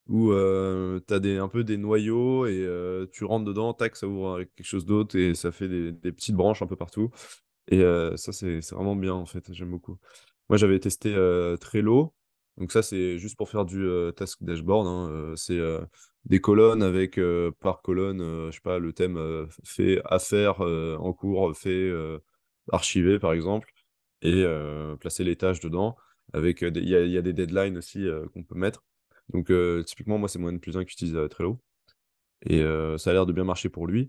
où 0.08 0.32
tu 0.32 1.14
as 1.14 1.18
des, 1.20 1.36
un 1.38 1.48
peu 1.48 1.64
des 1.64 1.76
noyaux 1.76 2.46
et 2.46 2.62
euh, 2.64 3.06
tu 3.12 3.24
rentres 3.24 3.44
dedans, 3.44 3.74
tac, 3.74 3.96
ça 3.96 4.06
ouvre 4.06 4.44
quelque 4.56 4.66
chose 4.66 4.86
d'autre 4.86 5.16
et 5.16 5.34
ça 5.34 5.52
fait 5.52 5.68
des, 5.68 6.12
petites 6.12 6.36
branches 6.36 6.62
un 6.62 6.66
peu 6.66 6.76
partout. 6.76 7.10
Et 7.68 7.80
euh, 7.82 8.16
ça, 8.16 8.32
c'est 8.32 8.60
vraiment 8.72 8.96
bien 8.96 9.14
en 9.14 9.26
fait, 9.26 9.52
j'aime 9.52 9.70
beaucoup. 9.70 9.98
Moi, 10.48 10.58
j'avais 10.58 10.78
testé 10.80 11.14
euh, 11.14 11.56
Trello. 11.56 12.14
Donc 12.56 12.72
ça, 12.72 12.82
c'est 12.82 13.18
juste 13.18 13.36
pour 13.36 13.50
faire 13.50 13.64
du 13.64 13.84
euh, 13.84 14.12
task 14.12 14.42
dashboard. 14.42 14.86
hein, 14.86 15.10
euh, 15.10 15.36
c'est 15.36 15.58
euh, 15.58 15.80
des 16.24 16.40
colonnes 16.40 16.82
avec 16.82 17.18
euh, 17.18 17.50
par 17.60 17.82
colonne, 17.82 18.20
euh, 18.20 18.50
je 18.50 18.56
sais 18.56 18.62
pas, 18.62 18.78
le 18.78 18.92
thème 18.92 19.16
euh, 19.16 19.46
fait 19.64 20.00
euh, 20.10 20.96
en 20.98 21.12
cours, 21.12 21.56
fait 21.56 21.70
euh, 21.70 22.18
archivé 22.72 23.18
par 23.18 23.32
exemple, 23.32 23.72
et 24.22 24.42
euh, 24.44 24.96
placer 24.96 25.24
les 25.24 25.36
tâches 25.36 25.60
dedans. 25.60 25.96
Avec 26.32 26.62
euh, 26.62 26.70
il 26.74 26.88
y 26.88 26.96
a, 26.96 27.02
il 27.02 27.10
y 27.10 27.18
a 27.18 27.22
des 27.22 27.32
deadlines 27.32 27.78
aussi 27.78 28.06
euh, 28.06 28.26
qu'on 28.34 28.42
peut 28.42 28.56
mettre. 28.56 28.84
Donc 29.32 29.50
typiquement, 29.84 30.18
moi, 30.18 30.28
c'est 30.28 30.38
mon 30.38 30.50
N 30.50 30.60
plus 30.60 30.76
1 30.76 30.84
qui 30.84 30.92
utilise 30.92 31.18
Trello. 31.30 31.60
Et 32.42 32.60
ça 32.98 33.10
a 33.10 33.12
l'air 33.12 33.26
de 33.26 33.32
bien 33.32 33.42
marcher 33.42 33.68
pour 33.68 33.88
lui. 33.88 34.08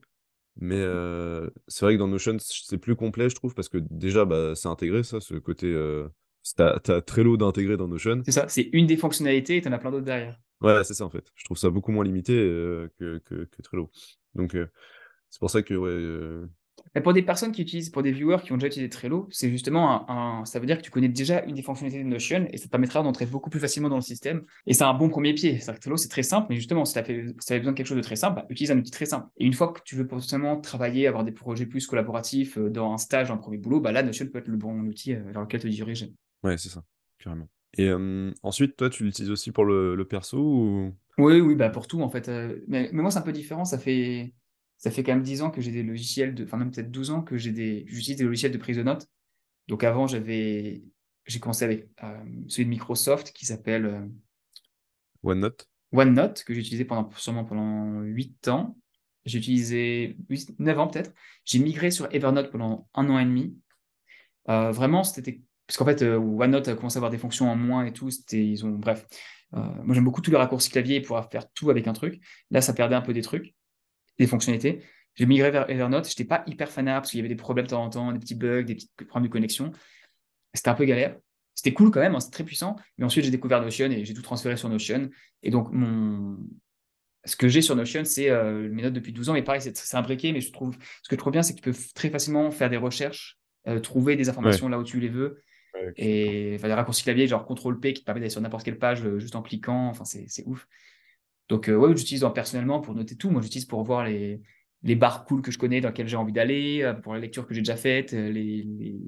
Mais 0.59 0.79
euh, 0.79 1.49
c'est 1.67 1.85
vrai 1.85 1.93
que 1.95 1.99
dans 1.99 2.07
Notion, 2.07 2.37
c'est 2.39 2.77
plus 2.77 2.95
complet, 2.95 3.29
je 3.29 3.35
trouve, 3.35 3.53
parce 3.53 3.69
que 3.69 3.77
déjà, 3.77 4.25
bah, 4.25 4.53
c'est 4.55 4.67
intégré, 4.67 5.03
ça, 5.03 5.19
ce 5.21 5.35
côté 5.35 5.67
euh, 5.67 6.07
Tu 6.43 6.61
as, 6.61 7.01
Trello 7.01 7.37
d'intégrer 7.37 7.77
dans 7.77 7.87
Notion. 7.87 8.21
C'est 8.25 8.31
ça, 8.31 8.47
c'est 8.47 8.69
une 8.73 8.87
des 8.87 8.97
fonctionnalités 8.97 9.57
et 9.57 9.61
tu 9.61 9.67
en 9.67 9.71
as 9.71 9.77
plein 9.77 9.91
d'autres 9.91 10.05
derrière. 10.05 10.39
Ouais, 10.61 10.83
c'est 10.83 10.95
ça 10.95 11.05
en 11.05 11.09
fait. 11.11 11.31
Je 11.35 11.45
trouve 11.45 11.57
ça 11.57 11.69
beaucoup 11.69 11.91
moins 11.91 12.03
limité 12.03 12.33
que, 12.33 13.21
que, 13.25 13.45
que, 13.45 13.61
Trello. 13.61 13.91
Donc, 14.33 14.57
c'est 15.29 15.39
pour 15.39 15.51
ça 15.51 15.61
que 15.61 15.75
ouais, 15.75 16.47
pour 17.01 17.13
des 17.13 17.21
personnes 17.21 17.51
qui 17.51 17.61
utilisent, 17.61 17.89
pour 17.89 18.01
des 18.01 18.11
viewers 18.11 18.41
qui 18.43 18.51
ont 18.53 18.55
déjà 18.55 18.67
utilisé 18.67 18.89
Trello, 18.89 19.27
c'est 19.29 19.49
justement 19.49 20.09
un, 20.09 20.45
ça 20.45 20.59
veut 20.59 20.65
dire 20.65 20.77
que 20.77 20.83
tu 20.83 20.91
connais 20.91 21.09
déjà 21.09 21.43
une 21.43 21.55
des 21.55 21.61
fonctionnalités 21.61 22.03
de 22.03 22.07
Notion 22.07 22.47
et 22.51 22.57
ça 22.57 22.65
te 22.65 22.69
permettra 22.69 23.03
d'entrer 23.03 23.25
beaucoup 23.25 23.49
plus 23.49 23.59
facilement 23.59 23.89
dans 23.89 23.97
le 23.97 24.01
système. 24.01 24.43
Et 24.65 24.73
c'est 24.73 24.83
un 24.83 24.93
bon 24.93 25.09
premier 25.09 25.33
pied. 25.33 25.59
cest 25.59 25.79
Trello, 25.79 25.97
c'est 25.97 26.07
très 26.07 26.23
simple, 26.23 26.47
mais 26.49 26.55
justement, 26.55 26.85
si 26.85 26.93
tu 26.93 26.99
avais 26.99 27.23
besoin 27.59 27.71
de 27.71 27.77
quelque 27.77 27.85
chose 27.85 27.97
de 27.97 28.01
très 28.01 28.15
simple, 28.15 28.37
bah, 28.37 28.45
utilise 28.49 28.71
un 28.71 28.77
outil 28.77 28.91
très 28.91 29.05
simple. 29.05 29.27
Et 29.37 29.45
une 29.45 29.53
fois 29.53 29.73
que 29.73 29.81
tu 29.83 29.95
veux 29.95 30.07
potentiellement 30.07 30.59
travailler, 30.59 31.07
avoir 31.07 31.23
des 31.23 31.31
projets 31.31 31.65
plus 31.65 31.85
collaboratifs 31.87 32.57
euh, 32.57 32.69
dans 32.69 32.93
un 32.93 32.97
stage, 32.97 33.27
dans 33.27 33.33
un 33.33 33.37
premier 33.37 33.57
boulot, 33.57 33.81
bah 33.81 33.91
là, 33.91 34.03
Notion 34.03 34.27
peut 34.27 34.39
être 34.39 34.47
le 34.47 34.57
bon 34.57 34.79
outil 34.81 35.13
euh, 35.13 35.21
vers 35.31 35.41
lequel 35.41 35.61
te 35.61 35.67
diriger. 35.67 36.13
Ouais, 36.43 36.57
c'est 36.57 36.69
ça, 36.69 36.83
carrément. 37.19 37.49
Et 37.77 37.91
ensuite, 38.41 38.75
toi, 38.75 38.89
tu 38.89 39.03
l'utilises 39.03 39.29
aussi 39.29 39.51
pour 39.51 39.63
le, 39.63 40.03
perso 40.05 40.39
ou... 40.39 40.95
Oui, 41.19 41.41
oui, 41.41 41.55
bah 41.55 41.69
pour 41.69 41.87
tout 41.87 42.01
en 42.01 42.09
fait. 42.09 42.29
Euh, 42.29 42.59
mais, 42.67 42.89
mais 42.91 43.01
moi, 43.01 43.11
c'est 43.11 43.19
un 43.19 43.23
peu 43.23 43.31
différent. 43.31 43.65
Ça 43.65 43.77
fait 43.77 44.33
ça 44.77 44.91
fait 44.91 45.03
quand 45.03 45.13
même 45.13 45.23
10 45.23 45.41
ans 45.41 45.51
que 45.51 45.61
j'ai 45.61 45.71
des 45.71 45.83
logiciels, 45.83 46.35
de, 46.35 46.43
enfin 46.43 46.57
même 46.57 46.71
peut-être 46.71 46.91
12 46.91 47.11
ans 47.11 47.21
que 47.21 47.37
j'ai 47.37 47.51
des, 47.51 47.85
j'utilise 47.87 48.17
des 48.17 48.23
logiciels 48.23 48.51
de 48.51 48.57
prise 48.57 48.77
de 48.77 48.83
notes. 48.83 49.07
Donc 49.67 49.83
avant, 49.83 50.07
j'avais, 50.07 50.83
j'ai 51.25 51.39
commencé 51.39 51.65
avec 51.65 51.89
euh, 52.03 52.23
celui 52.47 52.65
de 52.65 52.69
Microsoft 52.69 53.31
qui 53.31 53.45
s'appelle 53.45 53.85
euh, 53.85 54.01
OneNote. 55.23 55.67
OneNote, 55.91 56.43
que 56.43 56.53
j'ai 56.53 56.61
utilisé 56.61 56.85
pendant, 56.85 57.09
sûrement 57.17 57.43
pendant 57.43 58.01
8 58.01 58.47
ans. 58.49 58.77
J'ai 59.25 59.39
utilisé 59.39 60.15
9 60.59 60.79
ans 60.79 60.87
peut-être. 60.87 61.11
J'ai 61.43 61.59
migré 61.59 61.91
sur 61.91 62.07
Evernote 62.13 62.51
pendant 62.51 62.87
un 62.93 63.09
an 63.09 63.19
et 63.19 63.25
demi. 63.25 63.57
Euh, 64.47 64.71
vraiment, 64.71 65.03
c'était. 65.03 65.41
Parce 65.65 65.77
qu'en 65.77 65.85
fait, 65.85 66.01
OneNote 66.01 66.69
a 66.69 66.75
commencé 66.75 66.95
à 66.95 66.99
avoir 66.99 67.11
des 67.11 67.17
fonctions 67.17 67.49
en 67.49 67.57
moins 67.57 67.83
et 67.83 67.91
tout. 67.91 68.09
C'était, 68.09 68.45
ils 68.45 68.65
ont, 68.65 68.69
bref. 68.69 69.05
moi, 69.51 69.93
j'aime 69.93 70.05
beaucoup 70.05 70.21
tous 70.21 70.31
les 70.31 70.37
raccourcis 70.37 70.69
clavier 70.69 70.95
et 70.95 71.01
pouvoir 71.01 71.29
faire 71.29 71.51
tout 71.51 71.69
avec 71.69 71.87
un 71.87 71.93
truc. 71.93 72.21
Là, 72.51 72.61
ça 72.61 72.71
perdait 72.71 72.95
un 72.95 73.01
peu 73.01 73.11
des 73.11 73.21
trucs 73.21 73.56
des 74.19 74.27
fonctionnalités. 74.27 74.81
J'ai 75.15 75.25
migré 75.25 75.51
vers 75.51 75.69
Evernote. 75.69 76.05
Je 76.05 76.11
n'étais 76.11 76.25
pas 76.25 76.43
hyper 76.45 76.69
fanat 76.71 76.95
parce 77.01 77.11
qu'il 77.11 77.19
y 77.19 77.21
avait 77.21 77.29
des 77.29 77.35
problèmes 77.35 77.65
de 77.65 77.71
temps 77.71 77.83
en 77.83 77.89
temps, 77.89 78.11
des 78.11 78.19
petits 78.19 78.35
bugs, 78.35 78.63
des 78.63 78.75
petits 78.75 78.89
problèmes 79.07 79.27
de 79.27 79.31
connexion. 79.31 79.71
C'était 80.53 80.69
un 80.69 80.75
peu 80.75 80.85
galère. 80.85 81.17
C'était 81.55 81.73
cool 81.73 81.89
quand 81.89 81.99
même, 81.99 82.13
hein, 82.13 82.19
c'était 82.19 82.33
très 82.33 82.43
puissant. 82.43 82.75
Mais 82.97 83.05
ensuite, 83.05 83.25
j'ai 83.25 83.31
découvert 83.31 83.61
Notion 83.61 83.89
et 83.89 84.05
j'ai 84.05 84.13
tout 84.13 84.21
transféré 84.21 84.57
sur 84.57 84.69
Notion. 84.69 85.09
Et 85.41 85.49
donc, 85.49 85.71
mon... 85.71 86.37
ce 87.25 87.35
que 87.35 87.47
j'ai 87.47 87.63
sur 87.63 87.75
Notion, 87.75 88.05
c'est 88.05 88.29
euh, 88.29 88.69
mes 88.69 88.83
notes 88.83 88.93
depuis 88.93 89.11
12 89.11 89.29
ans. 89.29 89.35
Et 89.35 89.41
pareil, 89.41 89.61
c'est 89.61 89.97
imbriqué, 89.97 90.31
mais 90.33 90.41
je 90.41 90.51
trouve... 90.51 90.75
ce 91.01 91.09
que 91.09 91.15
je 91.15 91.17
trouve 91.17 91.33
bien, 91.33 91.41
c'est 91.41 91.55
que 91.55 91.61
tu 91.61 91.71
peux 91.71 91.77
très 91.95 92.11
facilement 92.11 92.51
faire 92.51 92.69
des 92.69 92.77
recherches, 92.77 93.39
euh, 93.67 93.79
trouver 93.79 94.15
des 94.15 94.29
informations 94.29 94.69
là 94.69 94.77
où 94.77 94.83
tu 94.83 94.99
les 94.99 95.09
veux. 95.09 95.41
et 95.95 96.53
enfin, 96.55 96.67
des 96.67 96.73
raccourcis 96.75 97.03
clavier, 97.03 97.25
genre 97.25 97.47
CTRL-P 97.47 97.93
qui 97.93 98.01
te 98.01 98.05
permet 98.05 98.21
d'aller 98.21 98.29
sur 98.29 98.41
n'importe 98.41 98.63
quelle 98.63 98.77
page 98.77 99.03
euh, 99.03 99.17
juste 99.17 99.35
en 99.35 99.41
cliquant. 99.41 99.87
Enfin, 99.87 100.05
c'est 100.05 100.43
ouf. 100.45 100.67
Donc, 101.49 101.69
euh, 101.69 101.75
ouais, 101.75 101.95
j'utilise 101.95 102.25
personnellement 102.33 102.81
pour 102.81 102.93
noter 102.93 103.15
tout. 103.15 103.29
Moi, 103.29 103.41
j'utilise 103.41 103.65
pour 103.65 103.83
voir 103.83 104.05
les, 104.05 104.41
les 104.83 104.95
bars 104.95 105.25
cool 105.25 105.41
que 105.41 105.51
je 105.51 105.57
connais, 105.57 105.81
dans 105.81 105.89
lesquels 105.89 106.07
j'ai 106.07 106.17
envie 106.17 106.33
d'aller, 106.33 106.81
euh, 106.83 106.93
pour 106.93 107.13
la 107.13 107.19
lecture 107.19 107.47
que 107.47 107.53
j'ai 107.53 107.61
déjà 107.61 107.77
faite, 107.77 108.13
euh, 108.13 108.29
les, 108.29 108.63
les, 108.63 108.99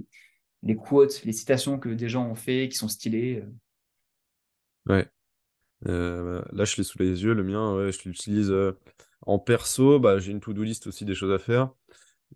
les, 0.63 0.75
quotes, 0.75 1.23
les 1.25 1.33
citations 1.33 1.79
que 1.79 1.89
des 1.89 2.09
gens 2.09 2.27
ont 2.27 2.35
fait, 2.35 2.69
qui 2.69 2.77
sont 2.77 2.87
stylées. 2.87 3.43
Ouais. 4.85 5.07
là, 5.85 6.65
je 6.65 6.77
l'ai 6.77 6.83
sous 6.83 6.99
les 6.99 7.23
yeux, 7.23 7.33
le 7.33 7.43
mien, 7.43 7.75
ouais, 7.75 7.91
je 7.91 8.07
l'utilise 8.07 8.53
en 9.25 9.39
perso. 9.39 9.99
Bah, 9.99 10.19
j'ai 10.19 10.31
une 10.31 10.39
to-do 10.39 10.63
list 10.63 10.87
aussi 10.87 11.05
des 11.05 11.15
choses 11.15 11.31
à 11.31 11.39
faire. 11.39 11.71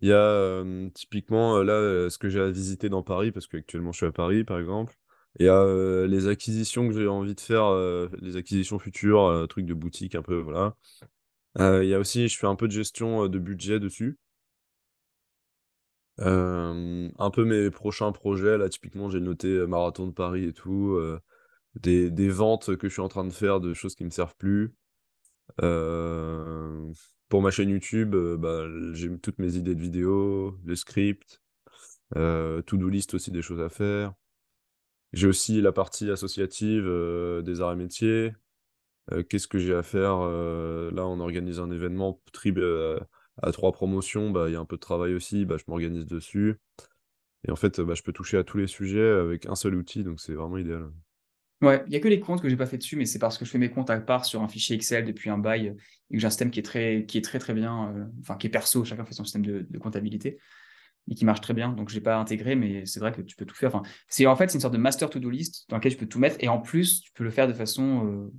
Il 0.00 0.08
y 0.08 0.12
a 0.12 0.64
typiquement 0.92 1.62
là 1.62 2.10
ce 2.10 2.18
que 2.18 2.28
j'ai 2.28 2.40
à 2.40 2.50
visiter 2.50 2.88
dans 2.88 3.02
Paris, 3.02 3.32
parce 3.32 3.46
qu'actuellement 3.46 3.92
je 3.92 3.98
suis 3.98 4.06
à 4.06 4.12
Paris 4.12 4.44
par 4.44 4.58
exemple. 4.58 4.94
Et 5.40 5.48
euh, 5.48 6.06
les 6.06 6.28
acquisitions 6.28 6.88
que 6.88 6.94
j'ai 6.94 7.08
envie 7.08 7.34
de 7.34 7.40
faire, 7.40 7.74
les 8.20 8.36
acquisitions 8.36 8.78
futures, 8.78 9.46
trucs 9.48 9.66
de 9.66 9.74
boutique 9.74 10.14
un 10.14 10.22
peu, 10.22 10.38
voilà. 10.38 10.76
Il 11.58 11.88
y 11.88 11.94
a 11.94 11.98
aussi, 11.98 12.28
je 12.28 12.38
fais 12.38 12.46
un 12.46 12.56
peu 12.56 12.68
de 12.68 12.72
gestion 12.72 13.28
de 13.28 13.38
budget 13.38 13.80
dessus. 13.80 14.18
un 16.18 17.30
peu 17.32 17.44
mes 17.44 17.70
prochains 17.70 18.12
projets, 18.12 18.58
là, 18.58 18.68
typiquement, 18.68 19.10
j'ai 19.10 19.20
noté 19.20 19.66
Marathon 19.66 20.06
de 20.06 20.12
Paris 20.12 20.44
et 20.44 20.52
tout, 20.52 20.98
des, 21.74 22.28
ventes 22.28 22.76
que 22.76 22.88
je 22.88 22.92
suis 22.92 23.02
en 23.02 23.08
train 23.08 23.24
de 23.24 23.32
faire 23.32 23.60
de 23.60 23.74
choses 23.74 23.94
qui 23.94 24.04
me 24.04 24.10
servent 24.10 24.36
plus. 24.36 24.74
pour 27.28 27.42
ma 27.42 27.50
chaîne 27.50 27.70
YouTube, 27.70 28.14
bah, 28.38 28.66
j'ai 28.92 29.16
toutes 29.18 29.38
mes 29.38 29.56
idées 29.56 29.74
de 29.74 29.80
vidéos, 29.80 30.58
le 30.64 30.76
script, 30.76 31.42
to-do 32.14 32.88
list 32.88 33.14
aussi 33.14 33.30
des 33.30 33.42
choses 33.42 33.60
à 33.60 33.68
faire. 33.68 34.14
J'ai 35.14 35.28
aussi 35.28 35.60
la 35.60 35.70
partie 35.70 36.10
associative 36.10 36.84
euh, 36.86 37.40
des 37.42 37.60
arts 37.60 37.72
et 37.72 37.76
métiers. 37.76 38.32
Euh, 39.12 39.22
qu'est-ce 39.22 39.46
que 39.46 39.58
j'ai 39.58 39.74
à 39.74 39.84
faire 39.84 40.18
euh, 40.20 40.90
Là, 40.90 41.06
on 41.06 41.20
organise 41.20 41.60
un 41.60 41.70
événement 41.70 42.20
à 43.42 43.52
trois 43.52 43.72
promotions. 43.72 44.30
Bah, 44.30 44.46
il 44.48 44.52
y 44.52 44.56
a 44.56 44.60
un 44.60 44.64
peu 44.64 44.76
de 44.76 44.80
travail 44.80 45.14
aussi. 45.14 45.44
Bah, 45.44 45.56
je 45.56 45.64
m'organise 45.68 46.06
dessus. 46.06 46.58
Et 47.46 47.52
en 47.52 47.56
fait, 47.56 47.80
bah, 47.80 47.94
je 47.94 48.02
peux 48.02 48.12
toucher 48.12 48.38
à 48.38 48.44
tous 48.44 48.58
les 48.58 48.66
sujets 48.66 49.08
avec 49.08 49.46
un 49.46 49.54
seul 49.54 49.76
outil. 49.76 50.02
Donc, 50.02 50.20
c'est 50.20 50.34
vraiment 50.34 50.58
idéal. 50.58 50.90
Ouais, 51.62 51.82
il 51.86 51.90
n'y 51.90 51.96
a 51.96 52.00
que 52.00 52.08
les 52.08 52.18
comptes 52.18 52.42
que 52.42 52.48
j'ai 52.48 52.56
pas 52.56 52.66
fait 52.66 52.78
dessus, 52.78 52.96
mais 52.96 53.06
c'est 53.06 53.20
parce 53.20 53.38
que 53.38 53.44
je 53.44 53.50
fais 53.50 53.58
mes 53.58 53.70
comptes 53.70 53.90
à 53.90 54.00
part 54.00 54.24
sur 54.24 54.42
un 54.42 54.48
fichier 54.48 54.74
Excel 54.74 55.04
depuis 55.04 55.30
un 55.30 55.38
bail 55.38 55.76
et 56.10 56.14
que 56.14 56.20
j'ai 56.20 56.26
un 56.26 56.30
système 56.30 56.50
qui 56.50 56.58
est 56.58 56.64
très, 56.64 57.06
qui 57.06 57.18
est 57.18 57.22
très, 57.22 57.38
très 57.38 57.54
bien, 57.54 57.94
enfin, 58.20 58.36
qui 58.36 58.48
est 58.48 58.50
perso. 58.50 58.84
Chacun 58.84 59.04
fait 59.04 59.14
son 59.14 59.24
système 59.24 59.46
de 59.46 59.78
comptabilité 59.78 60.38
et 61.08 61.14
qui 61.14 61.24
marche 61.24 61.40
très 61.40 61.54
bien. 61.54 61.70
Donc, 61.70 61.90
je 61.90 61.94
n'ai 61.94 62.00
pas 62.00 62.16
intégré, 62.16 62.54
mais 62.54 62.86
c'est 62.86 63.00
vrai 63.00 63.12
que 63.12 63.22
tu 63.22 63.36
peux 63.36 63.44
tout 63.44 63.54
faire. 63.54 63.74
Enfin, 63.74 63.82
c'est 64.08 64.26
en 64.26 64.36
fait 64.36 64.48
c'est 64.48 64.56
une 64.56 64.60
sorte 64.60 64.74
de 64.74 64.78
master 64.78 65.10
to-do 65.10 65.30
list 65.30 65.66
dans 65.68 65.76
lequel 65.76 65.92
tu 65.92 65.98
peux 65.98 66.06
tout 66.06 66.18
mettre. 66.18 66.36
Et 66.40 66.48
en 66.48 66.58
plus, 66.58 67.00
tu 67.02 67.12
peux 67.12 67.24
le 67.24 67.30
faire 67.30 67.48
de 67.48 67.52
façon 67.52 68.06
euh, 68.06 68.32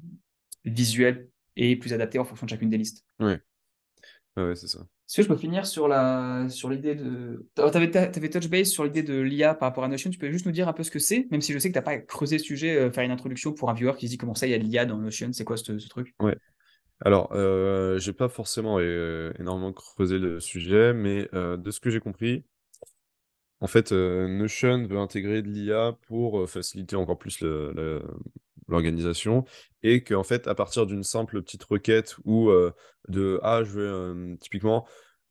visuelle 0.66 1.30
et 1.56 1.76
plus 1.76 1.94
adaptée 1.94 2.20
en 2.20 2.26
fonction 2.26 2.46
de 2.46 2.50
chacune 2.50 2.70
des 2.70 2.78
listes. 2.78 3.06
Oui, 3.20 3.34
ouais, 4.38 4.56
c'est 4.56 4.68
ça. 4.68 4.86
Si 5.08 5.22
je 5.22 5.28
peux 5.28 5.36
finir 5.36 5.68
sur 5.68 5.88
la 5.88 6.48
sur 6.50 6.70
l'idée 6.70 6.96
de. 6.96 7.48
Tu 7.56 7.62
avais, 7.62 7.96
avais, 7.96 8.30
touch 8.30 8.50
base 8.50 8.70
sur 8.70 8.84
l'idée 8.84 9.04
de 9.04 9.20
l'IA 9.20 9.54
par 9.54 9.70
rapport 9.70 9.84
à 9.84 9.88
Notion. 9.88 10.10
Tu 10.10 10.18
peux 10.18 10.32
juste 10.32 10.48
nous 10.48 10.52
dire 10.52 10.68
un 10.68 10.74
peu 10.74 10.82
ce 10.82 10.90
que 10.90 10.98
c'est, 10.98 11.28
même 11.30 11.42
si 11.42 11.54
je 11.54 11.60
sais 11.60 11.70
que 11.70 11.74
tu 11.74 11.78
n'as 11.78 11.84
pas 11.84 12.00
creusé 12.00 12.38
le 12.38 12.44
sujet, 12.44 12.76
euh, 12.76 12.92
faire 12.92 13.04
une 13.04 13.12
introduction 13.12 13.54
pour 13.54 13.70
un 13.70 13.76
viewer 13.76 13.94
qui 13.98 14.08
se 14.08 14.12
dit 14.12 14.18
comment 14.18 14.34
ça, 14.34 14.48
il 14.48 14.50
y 14.50 14.56
a 14.56 14.58
de 14.58 14.64
l'IA 14.64 14.86
dans 14.86 14.98
Notion. 14.98 15.32
C'est 15.32 15.44
quoi 15.44 15.58
ce, 15.58 15.78
ce 15.78 15.88
truc? 15.90 16.16
Ouais. 16.20 16.36
Alors, 17.02 17.30
euh, 17.34 18.00
j'ai 18.00 18.14
pas 18.14 18.30
forcément 18.30 18.78
euh, 18.80 19.32
énormément 19.38 19.74
creusé 19.74 20.18
le 20.18 20.40
sujet, 20.40 20.94
mais 20.94 21.30
de 21.34 21.72
ce 21.72 21.80
que 21.80 21.92
j'ai 21.92 22.00
compris, 22.00 22.44
en 23.62 23.68
fait, 23.68 23.92
euh, 23.92 24.28
Notion 24.28 24.86
veut 24.86 24.98
intégrer 24.98 25.42
de 25.42 25.48
l'IA 25.48 25.98
pour 26.08 26.42
euh, 26.42 26.48
faciliter 26.48 26.96
encore 26.96 27.18
plus 27.18 27.44
l'organisation 28.68 29.46
et 29.84 30.04
qu'en 30.04 30.24
fait, 30.24 30.48
à 30.48 30.56
partir 30.56 30.86
d'une 30.86 31.04
simple 31.04 31.42
petite 31.42 31.64
requête 31.64 32.16
ou 32.26 32.50
euh, 32.50 32.74
de 33.08 33.40
Ah, 33.44 33.64
je 33.64 33.72
veux 33.72 34.38
typiquement, 34.40 34.86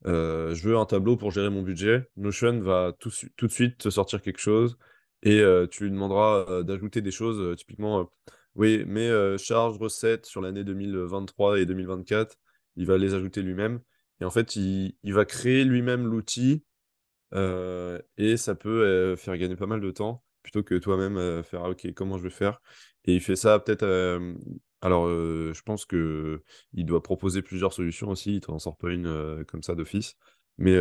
je 0.05 0.61
veux 0.63 0.77
un 0.77 0.87
tableau 0.87 1.17
pour 1.17 1.31
gérer 1.31 1.51
mon 1.51 1.63
budget, 1.63 2.09
Notion 2.17 2.61
va 2.61 2.93
tout, 2.99 3.11
tout 3.37 3.47
de 3.47 3.53
suite 3.53 3.79
te 3.79 3.91
sortir 3.91 4.23
quelque 4.23 4.41
chose 4.41 4.79
et 5.23 5.43
tu 5.71 5.85
lui 5.85 5.91
demanderas 5.91 6.63
d'ajouter 6.63 7.01
des 7.01 7.11
choses, 7.11 7.57
typiquement, 7.57 8.11
oui, 8.55 8.85
mes 8.87 9.37
charges, 9.39 9.79
recettes 9.79 10.27
sur 10.27 10.41
l'année 10.41 10.65
2023 10.65 11.61
et 11.61 11.67
2024, 11.67 12.37
il 12.77 12.87
va 12.87 12.99
les 12.99 13.15
ajouter 13.15 13.43
lui-même. 13.43 13.81
Et 14.21 14.25
en 14.25 14.31
fait, 14.31 14.55
il 14.57 14.95
va 15.03 15.25
créer 15.25 15.65
lui-même 15.65 16.07
l'outil 16.07 16.63
euh, 17.35 18.01
et 18.17 18.37
ça 18.37 18.55
peut 18.55 18.85
euh, 18.85 19.17
faire 19.17 19.37
gagner 19.37 19.57
pas 19.57 19.67
mal 19.67 19.81
de 19.81 19.91
temps 19.91 20.23
plutôt 20.43 20.63
que 20.63 20.75
toi-même 20.75 21.17
euh, 21.17 21.43
faire 21.43 21.65
ah, 21.65 21.71
OK, 21.71 21.87
comment 21.95 22.19
je 22.19 22.25
vais 22.25 22.31
faire? 22.31 22.61
Et 23.07 23.15
il 23.15 23.21
fait 23.21 23.37
ça 23.37 23.59
peut-être. 23.59 23.85
alors, 24.81 25.09
je 25.09 25.63
pense 25.63 25.85
que 25.85 26.43
il 26.73 26.87
doit 26.87 27.03
proposer 27.03 27.43
plusieurs 27.43 27.73
solutions 27.73 28.09
aussi. 28.09 28.37
Il 28.37 28.41
t'en 28.41 28.59
sort 28.59 28.77
pas 28.77 28.91
une 28.91 29.45
comme 29.47 29.63
ça 29.63 29.75
d'office. 29.75 30.15
Mais 30.57 30.75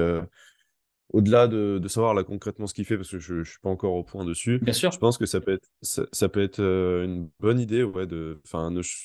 au-delà 1.10 1.48
de, 1.48 1.80
de, 1.82 1.88
savoir 1.90 2.14
là 2.14 2.24
concrètement 2.24 2.66
ce 2.66 2.74
qu'il 2.74 2.86
fait, 2.86 2.96
parce 2.96 3.12
que 3.12 3.20
je 3.20 3.36
ne 3.36 3.44
suis 3.44 3.60
pas 3.62 3.70
encore 3.70 3.96
au 3.96 4.06
point 4.06 4.24
dessus, 4.24 4.60
Bien 4.60 4.72
sûr. 4.72 4.92
je 4.92 5.00
pense 5.00 5.18
que 5.18 5.26
ça 5.26 5.42
peut 5.42 5.52
être, 5.52 5.68
ça, 5.82 6.30
peut 6.30 6.42
être 6.42 6.62
une 6.62 7.30
bonne 7.42 7.60
idée. 7.60 7.84
Ouais, 7.84 8.08
de, 8.08 8.42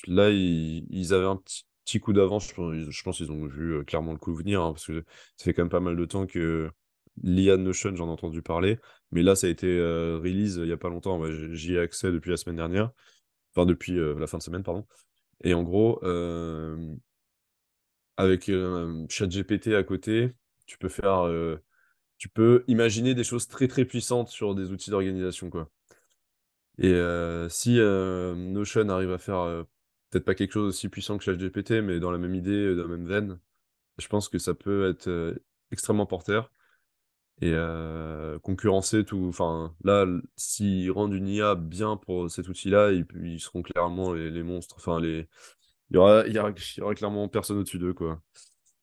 là, 0.07 0.29
ils, 0.29 1.13
avaient 1.13 1.25
un 1.25 1.35
petit, 1.35 1.65
petit 1.83 1.99
coup 1.99 2.13
d'avance. 2.13 2.47
Je, 2.47 3.03
pense 3.03 3.17
qu'ils 3.17 3.33
ont 3.33 3.47
vu 3.47 3.83
clairement 3.83 4.13
le 4.13 4.17
coup 4.17 4.33
venir, 4.33 4.61
hein, 4.61 4.71
parce 4.71 4.87
que 4.87 5.03
ça 5.35 5.43
fait 5.43 5.53
quand 5.53 5.63
même 5.63 5.69
pas 5.69 5.81
mal 5.81 5.97
de 5.97 6.05
temps 6.05 6.25
que 6.25 6.71
L'IA 7.23 7.57
Notion, 7.57 7.95
j'en 7.95 8.07
ai 8.07 8.11
entendu 8.11 8.41
parler, 8.41 8.79
mais 9.11 9.21
là, 9.23 9.35
ça 9.35 9.47
a 9.47 9.49
été 9.49 9.67
euh, 9.67 10.19
release 10.19 10.55
il 10.55 10.65
n'y 10.65 10.71
a 10.71 10.77
pas 10.77 10.89
longtemps. 10.89 11.21
J'y 11.53 11.75
ai 11.75 11.79
accès 11.79 12.11
depuis 12.11 12.31
la 12.31 12.37
semaine 12.37 12.55
dernière, 12.55 12.91
enfin 13.53 13.65
depuis 13.65 13.97
euh, 13.97 14.17
la 14.19 14.27
fin 14.27 14.37
de 14.37 14.43
semaine, 14.43 14.63
pardon. 14.63 14.85
Et 15.43 15.53
en 15.53 15.63
gros, 15.63 15.99
euh, 16.03 16.95
avec 18.17 18.51
ChatGPT 19.09 19.69
à 19.75 19.83
côté, 19.83 20.33
tu 20.65 20.77
peux 20.77 20.89
tu 22.17 22.27
peux 22.27 22.65
imaginer 22.67 23.15
des 23.15 23.23
choses 23.23 23.47
très 23.47 23.67
très 23.67 23.85
puissantes 23.85 24.27
sur 24.29 24.53
des 24.53 24.71
outils 24.71 24.89
d'organisation, 24.89 25.49
quoi. 25.49 25.69
Et 26.77 26.93
si 27.49 27.77
Notion 27.77 28.89
arrive 28.89 29.11
à 29.11 29.17
faire 29.17 29.65
peut-être 30.09 30.25
pas 30.25 30.35
quelque 30.35 30.53
chose 30.53 30.69
aussi 30.69 30.89
puissant 30.89 31.17
que 31.17 31.23
ChatGPT, 31.23 31.81
mais 31.81 31.99
dans 31.99 32.11
la 32.11 32.17
même 32.17 32.35
idée, 32.35 32.75
dans 32.75 32.83
la 32.83 32.89
même 32.89 33.07
veine, 33.07 33.39
je 33.97 34.07
pense 34.07 34.27
que 34.29 34.37
ça 34.37 34.53
peut 34.53 34.89
être 34.89 35.35
extrêmement 35.71 36.05
porteur. 36.05 36.51
Et 37.41 37.55
concurrencer 38.43 39.05
tout. 39.05 39.25
Enfin, 39.27 39.73
là, 39.83 40.05
s'ils 40.35 40.91
rendent 40.91 41.13
une 41.13 41.27
IA 41.27 41.55
bien 41.55 41.97
pour 41.97 42.29
cet 42.29 42.47
outil-là, 42.49 42.91
ils, 42.91 43.39
seront 43.39 43.61
clairement 43.61 44.13
les, 44.13 44.43
monstres. 44.43 44.75
Enfin, 44.77 44.99
les... 44.99 45.27
il, 45.91 45.95
y 45.95 45.97
aura, 45.97 46.27
il, 46.27 46.33
y 46.33 46.39
aura, 46.39 46.51
y 46.51 46.95
clairement 46.95 47.27
personne 47.29 47.57
au-dessus 47.57 47.79
d'eux, 47.79 47.93
quoi. 47.93 48.21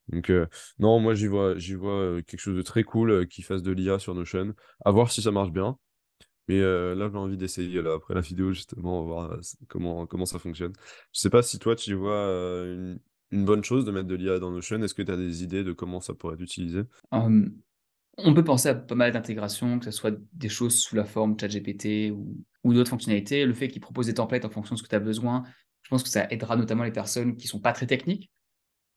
Donc, 0.08 0.32
non, 0.78 1.00
moi, 1.00 1.14
j'y 1.14 1.26
vois, 1.26 1.56
j'y 1.58 1.74
vois 1.74 2.22
quelque 2.22 2.40
chose 2.40 2.56
de 2.56 2.62
très 2.62 2.84
cool 2.84 3.26
qui 3.28 3.42
fasse 3.42 3.62
de 3.62 3.72
l'IA 3.72 3.98
sur 3.98 4.14
Notion. 4.14 4.54
À 4.84 4.90
voir 4.90 5.10
si 5.10 5.22
ça 5.22 5.30
marche 5.30 5.50
bien. 5.50 5.78
Mais 6.48 6.60
là, 6.60 7.08
j'ai 7.10 7.18
envie 7.18 7.36
d'essayer 7.36 7.82
là, 7.82 7.94
après 7.94 8.14
la 8.14 8.20
vidéo, 8.20 8.52
justement, 8.52 9.04
voir 9.04 9.38
comment, 9.68 10.06
comment 10.06 10.26
ça 10.26 10.38
fonctionne. 10.38 10.72
Je 11.12 11.20
sais 11.20 11.30
pas 11.30 11.42
si 11.42 11.58
toi, 11.58 11.74
tu 11.76 11.94
vois 11.94 12.24
une, 12.64 13.00
une 13.32 13.44
bonne 13.44 13.64
chose 13.64 13.84
de 13.84 13.90
mettre 13.90 14.06
de 14.06 14.14
l'IA 14.14 14.38
dans 14.38 14.50
Notion. 14.50 14.80
Est-ce 14.82 14.94
que 14.94 15.02
tu 15.02 15.12
as 15.12 15.16
des 15.16 15.42
idées 15.42 15.64
de 15.64 15.72
comment 15.72 16.00
ça 16.00 16.14
pourrait 16.14 16.34
être 16.34 16.40
utilisé? 16.40 16.82
On 18.18 18.32
peut 18.32 18.44
penser 18.44 18.70
à 18.70 18.74
pas 18.74 18.94
mal 18.94 19.12
d'intégrations, 19.12 19.78
que 19.78 19.84
ce 19.84 19.90
soit 19.90 20.14
des 20.32 20.48
choses 20.48 20.78
sous 20.78 20.96
la 20.96 21.04
forme 21.04 21.38
ChatGPT 21.38 22.10
ou, 22.10 22.44
ou 22.64 22.72
d'autres 22.72 22.90
fonctionnalités. 22.90 23.44
Le 23.44 23.54
fait 23.54 23.68
qu'ils 23.68 23.82
proposent 23.82 24.06
des 24.06 24.14
templates 24.14 24.44
en 24.44 24.50
fonction 24.50 24.74
de 24.74 24.78
ce 24.78 24.82
que 24.82 24.88
tu 24.88 24.94
as 24.94 25.00
besoin, 25.00 25.44
je 25.82 25.90
pense 25.90 26.02
que 26.02 26.08
ça 26.08 26.26
aidera 26.30 26.56
notamment 26.56 26.82
les 26.82 26.92
personnes 26.92 27.36
qui 27.36 27.46
sont 27.46 27.60
pas 27.60 27.72
très 27.72 27.86
techniques, 27.86 28.30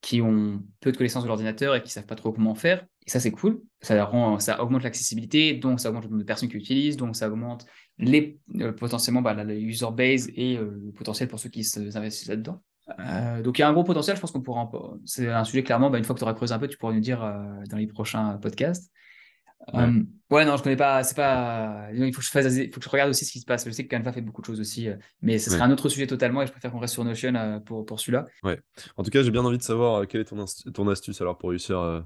qui 0.00 0.20
ont 0.20 0.62
peu 0.80 0.90
de 0.90 0.96
connaissances 0.96 1.22
de 1.22 1.28
l'ordinateur 1.28 1.76
et 1.76 1.82
qui 1.82 1.90
savent 1.90 2.06
pas 2.06 2.16
trop 2.16 2.32
comment 2.32 2.54
faire. 2.54 2.84
Et 3.06 3.10
ça, 3.10 3.20
c'est 3.20 3.30
cool. 3.30 3.62
Ça, 3.80 4.04
rend, 4.04 4.38
ça 4.38 4.62
augmente 4.62 4.82
l'accessibilité, 4.82 5.54
donc 5.54 5.80
ça 5.80 5.90
augmente 5.90 6.04
le 6.04 6.10
nombre 6.10 6.22
de 6.22 6.26
personnes 6.26 6.48
qui 6.48 6.56
utilisent, 6.56 6.96
donc 6.96 7.14
ça 7.14 7.28
augmente 7.28 7.66
les, 7.98 8.40
euh, 8.60 8.72
potentiellement 8.72 9.22
bah, 9.22 9.34
la, 9.34 9.54
user 9.54 9.86
base 9.92 10.30
et 10.34 10.56
euh, 10.56 10.80
le 10.84 10.92
potentiel 10.92 11.28
pour 11.28 11.38
ceux 11.38 11.48
qui 11.48 11.62
s'investissent 11.62 12.28
là-dedans. 12.28 12.62
Euh, 12.98 13.40
donc 13.42 13.58
il 13.58 13.60
y 13.60 13.64
a 13.64 13.68
un 13.68 13.72
gros 13.72 13.84
potentiel, 13.84 14.16
je 14.16 14.20
pense 14.20 14.32
qu'on 14.32 14.40
pourra. 14.40 14.70
C'est 15.04 15.28
un 15.28 15.44
sujet 15.44 15.62
clairement, 15.62 15.90
bah, 15.90 15.98
une 15.98 16.04
fois 16.04 16.14
que 16.14 16.18
tu 16.18 16.24
auras 16.24 16.34
creusé 16.34 16.54
un 16.54 16.58
peu, 16.58 16.66
tu 16.66 16.78
pourras 16.78 16.92
nous 16.92 17.00
dire 17.00 17.20
dans 17.68 17.76
les 17.76 17.86
prochains 17.86 18.38
podcasts. 18.38 18.90
Ouais. 19.72 20.44
non, 20.44 20.56
je 20.56 20.62
connais 20.62 20.76
pas. 20.76 21.02
C'est 21.02 21.16
pas. 21.16 21.88
Il 21.92 22.12
faut 22.12 22.20
que 22.20 22.26
je 22.26 22.30
fasse. 22.30 22.54
Il 22.54 22.72
faut 22.72 22.80
que 22.80 22.84
je 22.84 22.90
regarde 22.90 23.10
aussi 23.10 23.24
ce 23.24 23.32
qui 23.32 23.40
se 23.40 23.46
passe. 23.46 23.64
Je 23.66 23.70
sais 23.70 23.86
que 23.86 23.94
Canva 23.94 24.12
fait 24.12 24.20
beaucoup 24.20 24.40
de 24.40 24.46
choses 24.46 24.60
aussi, 24.60 24.88
mais 25.22 25.38
ce 25.38 25.50
serait 25.50 25.62
un 25.62 25.70
autre 25.70 25.88
sujet 25.88 26.06
totalement. 26.06 26.42
Et 26.42 26.46
je 26.46 26.52
préfère 26.52 26.70
qu'on 26.70 26.78
reste 26.78 26.94
sur 26.94 27.04
Notion 27.04 27.60
pour 27.64 27.84
pour 27.84 28.00
celui-là. 28.00 28.26
Ouais. 28.42 28.60
En 28.96 29.02
tout 29.02 29.10
cas, 29.10 29.22
j'ai 29.22 29.30
bien 29.30 29.44
envie 29.44 29.58
de 29.58 29.62
savoir 29.62 30.06
quelle 30.06 30.22
est 30.22 30.24
ton, 30.24 30.44
ton 30.72 30.88
astuce 30.88 31.20
alors 31.20 31.38
pour 31.38 31.50
réussir 31.50 32.04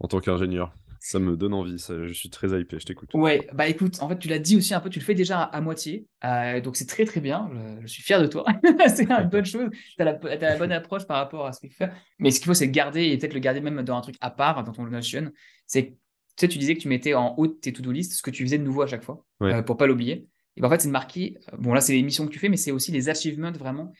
en 0.00 0.08
tant 0.08 0.20
qu'ingénieur. 0.20 0.72
Ça 1.00 1.18
me 1.18 1.36
donne 1.36 1.52
envie, 1.52 1.78
ça, 1.78 2.06
je 2.06 2.12
suis 2.14 2.30
très 2.30 2.58
hypé, 2.58 2.78
je 2.78 2.86
t'écoute. 2.86 3.10
Ouais, 3.12 3.46
bah 3.52 3.68
écoute, 3.68 3.98
en 4.00 4.08
fait, 4.08 4.18
tu 4.18 4.28
l'as 4.28 4.38
dit 4.38 4.56
aussi 4.56 4.72
un 4.72 4.80
peu, 4.80 4.88
tu 4.88 5.00
le 5.00 5.04
fais 5.04 5.14
déjà 5.14 5.42
à, 5.42 5.60
moitié, 5.60 6.06
euh, 6.24 6.62
donc 6.62 6.76
c'est 6.76 6.86
très 6.86 7.04
très 7.04 7.20
bien, 7.20 7.50
je, 7.82 7.86
suis 7.86 8.02
fier 8.02 8.22
de 8.22 8.26
toi, 8.26 8.46
c'est 8.88 9.10
une 9.10 9.28
bonne 9.28 9.44
chose, 9.44 9.68
tu 9.70 10.02
as, 10.02 10.18
la 10.24 10.56
bonne 10.56 10.72
approche 10.72 11.04
par 11.06 11.18
rapport 11.18 11.46
à 11.46 11.52
ce 11.52 11.60
qu'il 11.60 11.68
faut 11.68 11.76
faire, 11.76 11.94
mais 12.18 12.30
ce 12.30 12.40
qu'il 12.40 12.46
faut 12.46 12.54
c'est 12.54 12.70
garder, 12.70 13.02
et 13.08 13.18
peut-être 13.18 13.34
le 13.34 13.40
garder 13.40 13.60
même 13.60 13.82
dans 13.82 13.98
un 13.98 14.00
truc 14.00 14.16
à 14.22 14.30
part, 14.30 14.64
dans 14.64 14.72
ton 14.72 14.84
Notion, 14.84 15.30
c'est 15.66 15.94
sais, 16.36 16.48
tu 16.48 16.58
disais 16.58 16.74
que 16.74 16.80
tu 16.80 16.88
mettais 16.88 17.14
en 17.14 17.34
haut 17.36 17.46
tes 17.46 17.72
to-do 17.72 17.92
list 17.92 18.12
ce 18.12 18.22
que 18.22 18.30
tu 18.30 18.42
faisais 18.44 18.58
de 18.58 18.64
nouveau 18.64 18.82
à 18.82 18.86
chaque 18.86 19.04
fois, 19.04 19.24
pour 19.38 19.48
euh, 19.48 19.62
pour 19.62 19.76
pas 19.76 19.86
l'oublier. 19.86 20.28
Et 20.56 20.60
ben, 20.60 20.68
en 20.68 20.70
fait, 20.70 20.80
c'est 20.80 20.88
de 20.88 20.92
marquer, 20.92 21.36
euh, 21.52 21.56
bon 21.58 21.74
là 21.74 21.80
c'est 21.80 21.92
les 21.92 22.02
missions 22.02 22.26
que 22.26 22.32
tu 22.32 22.38
fais, 22.38 22.48
mais 22.48 22.56
c'est 22.56 22.72
aussi 22.72 22.92
les 22.92 23.08
achievements 23.08 23.52
vraiment, 23.52 23.92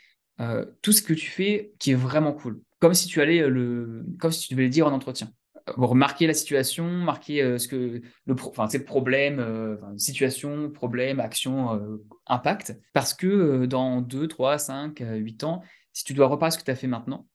tout 0.82 0.92
ce 0.92 1.00
que 1.00 1.12
tu 1.12 1.30
fais 1.30 1.72
qui 1.78 1.92
est 1.92 1.96
vraiment 1.96 2.32
cool, 2.32 2.60
comme 2.80 2.94
si 2.94 3.06
tu 3.06 3.20
allais 3.20 3.48
le, 3.48 4.04
comme 4.18 4.32
si 4.32 4.48
tu 4.48 4.54
devais 4.54 4.64
le 4.64 4.68
dire 4.68 4.86
en 4.86 4.92
entretien. 4.92 5.30
Marquer 5.78 6.26
la 6.26 6.34
situation, 6.34 6.84
marquer 6.84 7.42
euh, 7.42 7.56
ce 7.56 7.68
que 7.68 8.02
le, 8.26 8.34
enfin, 8.38 8.68
c'est 8.68 8.84
problème, 8.84 9.38
euh, 9.38 9.76
situation, 9.96 10.70
problème, 10.70 11.20
action, 11.20 11.74
euh, 11.74 12.04
impact, 12.26 12.78
parce 12.92 13.14
que 13.14 13.64
dans 13.64 14.02
2, 14.02 14.28
3, 14.28 14.58
5, 14.58 14.98
8 15.00 15.44
ans, 15.44 15.62
si 15.94 16.04
tu 16.04 16.12
dois 16.12 16.26
reparler 16.26 16.52
ce 16.52 16.58
que 16.58 16.64
tu 16.64 16.70
as 16.70 16.76
fait 16.76 16.86
maintenant, 16.86 17.26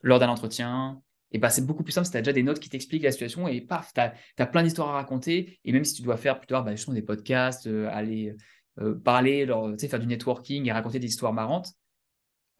lors 0.00 0.18
d'un 0.18 0.30
entretien, 0.30 1.02
et 1.34 1.38
bah, 1.38 1.50
c'est 1.50 1.66
beaucoup 1.66 1.82
plus 1.82 1.92
simple 1.92 2.06
si 2.06 2.12
tu 2.12 2.16
as 2.16 2.22
déjà 2.22 2.32
des 2.32 2.44
notes 2.44 2.60
qui 2.60 2.70
t'expliquent 2.70 3.02
la 3.02 3.12
situation 3.12 3.48
et 3.48 3.60
paf, 3.60 3.92
tu 3.92 4.00
as, 4.00 4.46
plein 4.46 4.62
d'histoires 4.62 4.88
à 4.90 4.92
raconter. 4.92 5.58
Et 5.64 5.72
même 5.72 5.84
si 5.84 5.94
tu 5.94 6.02
dois 6.02 6.16
faire 6.16 6.38
plus 6.38 6.46
tard 6.46 6.64
bah, 6.64 6.72
des 6.72 7.02
podcasts, 7.02 7.68
aller 7.90 8.36
parler, 9.04 9.46
faire 9.78 9.98
du 9.98 10.06
networking 10.06 10.66
et 10.68 10.72
raconter 10.72 11.00
des 11.00 11.08
histoires 11.08 11.32
marrantes, 11.32 11.72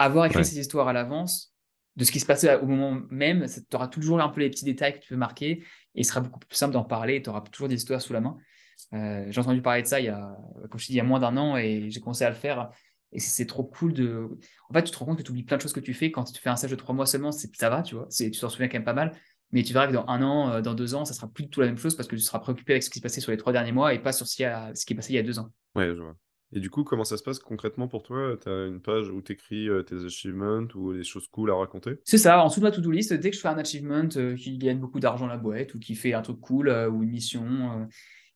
avoir 0.01 0.27
écrit 0.27 0.45
ces 0.45 0.59
histoires 0.59 0.89
à 0.89 0.93
l'avance, 0.93 1.55
de 1.97 2.05
ce 2.05 2.11
qui 2.11 2.21
se 2.21 2.27
passait 2.27 2.57
au 2.57 2.67
moment 2.67 3.01
même. 3.11 3.47
Tu 3.49 3.77
auras 3.77 3.89
toujours 3.89 4.21
un 4.21 4.29
peu 4.29 4.41
les 4.41 4.51
petits 4.51 4.65
détails 4.65 4.95
que 4.95 4.99
tu 4.99 5.09
peux 5.11 5.17
marquer 5.17 5.51
et 5.51 5.65
il 5.95 6.05
sera 6.05 6.21
beaucoup 6.21 6.41
plus 6.41 6.57
simple 6.57 6.73
d'en 6.73 6.85
parler. 6.85 7.23
Tu 7.23 7.31
auras 7.31 7.43
toujours 7.43 7.69
des 7.69 7.77
histoires 7.77 8.03
sous 8.03 8.13
la 8.13 8.21
main. 8.21 8.37
Euh, 8.93 9.27
j'ai 9.31 9.41
entendu 9.41 9.63
parler 9.63 9.83
de 9.83 9.87
ça 9.87 10.01
il 10.01 10.07
y 10.07 10.09
a, 10.09 10.37
comme 10.69 10.81
je 10.81 10.87
dis, 10.87 10.95
il 10.95 10.97
y 10.97 11.01
a 11.01 11.05
moins 11.05 11.21
d'un 11.21 11.37
an 11.37 11.57
et 11.57 11.91
j'ai 11.91 12.01
commencé 12.01 12.25
à 12.25 12.31
le 12.31 12.35
faire. 12.35 12.71
Et 13.15 13.21
c'est 13.21 13.47
trop 13.47 13.65
cool 13.65 13.93
de. 13.93 14.29
En 14.69 14.75
fait, 14.75 14.83
tu 14.83 14.91
te 14.91 14.99
rends 14.99 15.07
compte 15.07 15.19
que 15.19 15.23
tu 15.23 15.31
oublies 15.31 15.45
plein 15.45 15.57
de 15.57 15.63
choses 15.63 15.73
que 15.73 15.81
tu 15.81 15.95
fais. 15.95 16.11
Quand 16.11 16.25
tu 16.25 16.41
fais 16.41 16.51
un 16.51 16.57
stage 16.57 16.73
de 16.73 16.77
trois 16.77 16.95
mois 16.95 17.07
seulement, 17.07 17.33
ça 17.33 17.71
va, 17.71 17.83
tu 17.83 17.95
vois. 17.95 18.09
Tu 18.09 18.31
t'en 18.33 18.49
souviens 18.49 18.69
quand 18.69 18.79
même 18.79 18.85
pas 18.85 18.93
mal. 18.93 19.13
Mais 19.53 19.63
tu 19.63 19.73
verras 19.73 19.87
que 19.87 19.93
dans 19.93 20.07
un 20.09 20.21
an, 20.23 20.51
euh, 20.51 20.61
dans 20.61 20.75
deux 20.75 20.95
ans, 20.95 21.05
ça 21.05 21.15
sera 21.15 21.29
plus 21.29 21.45
du 21.45 21.51
tout 21.51 21.61
la 21.61 21.69
même 21.69 21.79
chose 21.79 21.95
parce 21.95 22.09
que 22.09 22.17
tu 22.17 22.23
seras 22.23 22.41
préoccupé 22.41 22.73
avec 22.73 22.83
ce 22.83 22.91
qui 22.91 22.99
s'est 22.99 23.03
passé 23.03 23.21
sur 23.21 23.31
les 23.31 23.37
trois 23.37 23.53
derniers 23.53 23.73
mois 23.73 23.95
et 23.95 24.01
pas 24.01 24.13
sur 24.13 24.27
ce 24.27 24.35
qui, 24.35 24.43
ce 24.43 24.85
qui 24.85 24.93
est 24.93 24.97
passé 24.97 25.13
il 25.13 25.17
y 25.17 25.19
a 25.19 25.23
deux 25.23 25.39
ans. 25.39 25.49
Ouais, 25.77 25.95
je 25.95 26.01
vois. 26.01 26.17
Et 26.55 26.61
du 26.61 26.71
coup, 26.71 26.85
comment 26.85 27.05
ça 27.05 27.17
se 27.17 27.23
passe 27.23 27.41
concrètement 27.41 27.89
pour 27.89 28.05
toi? 28.05 28.37
Tu 28.41 28.49
as 28.49 28.67
une 28.67 28.81
page 28.81 29.11
où 29.11 29.21
tu 29.21 29.33
écris 29.33 29.69
euh, 29.69 29.83
tes 29.83 30.05
achievements 30.05 30.67
ou 30.77 30.93
des 30.93 31.03
choses 31.03 31.27
cool 31.27 31.51
à 31.51 31.55
raconter? 31.55 31.99
C'est 32.05 32.19
ça, 32.19 32.41
en 32.41 32.47
dessous 32.47 32.61
de 32.61 32.65
ma 32.65 32.71
to-do 32.71 32.93
list, 32.93 33.13
dès 33.13 33.31
que 33.31 33.37
je 33.37 33.41
fais 33.41 33.49
un 33.49 33.59
achievement 33.59 34.09
euh, 34.17 34.37
qui 34.37 34.57
gagne 34.57 34.79
beaucoup 34.79 35.01
d'argent 35.01 35.27
à 35.27 35.31
la 35.31 35.37
boîte 35.37 35.75
ou 35.75 35.81
qui 35.81 35.97
fait 35.97 36.15
un 36.15 36.23
truc 36.23 36.41
cool 36.41 36.69
euh, 36.69 36.89
ou 36.89 37.03
une 37.03 37.11
mission 37.11 37.89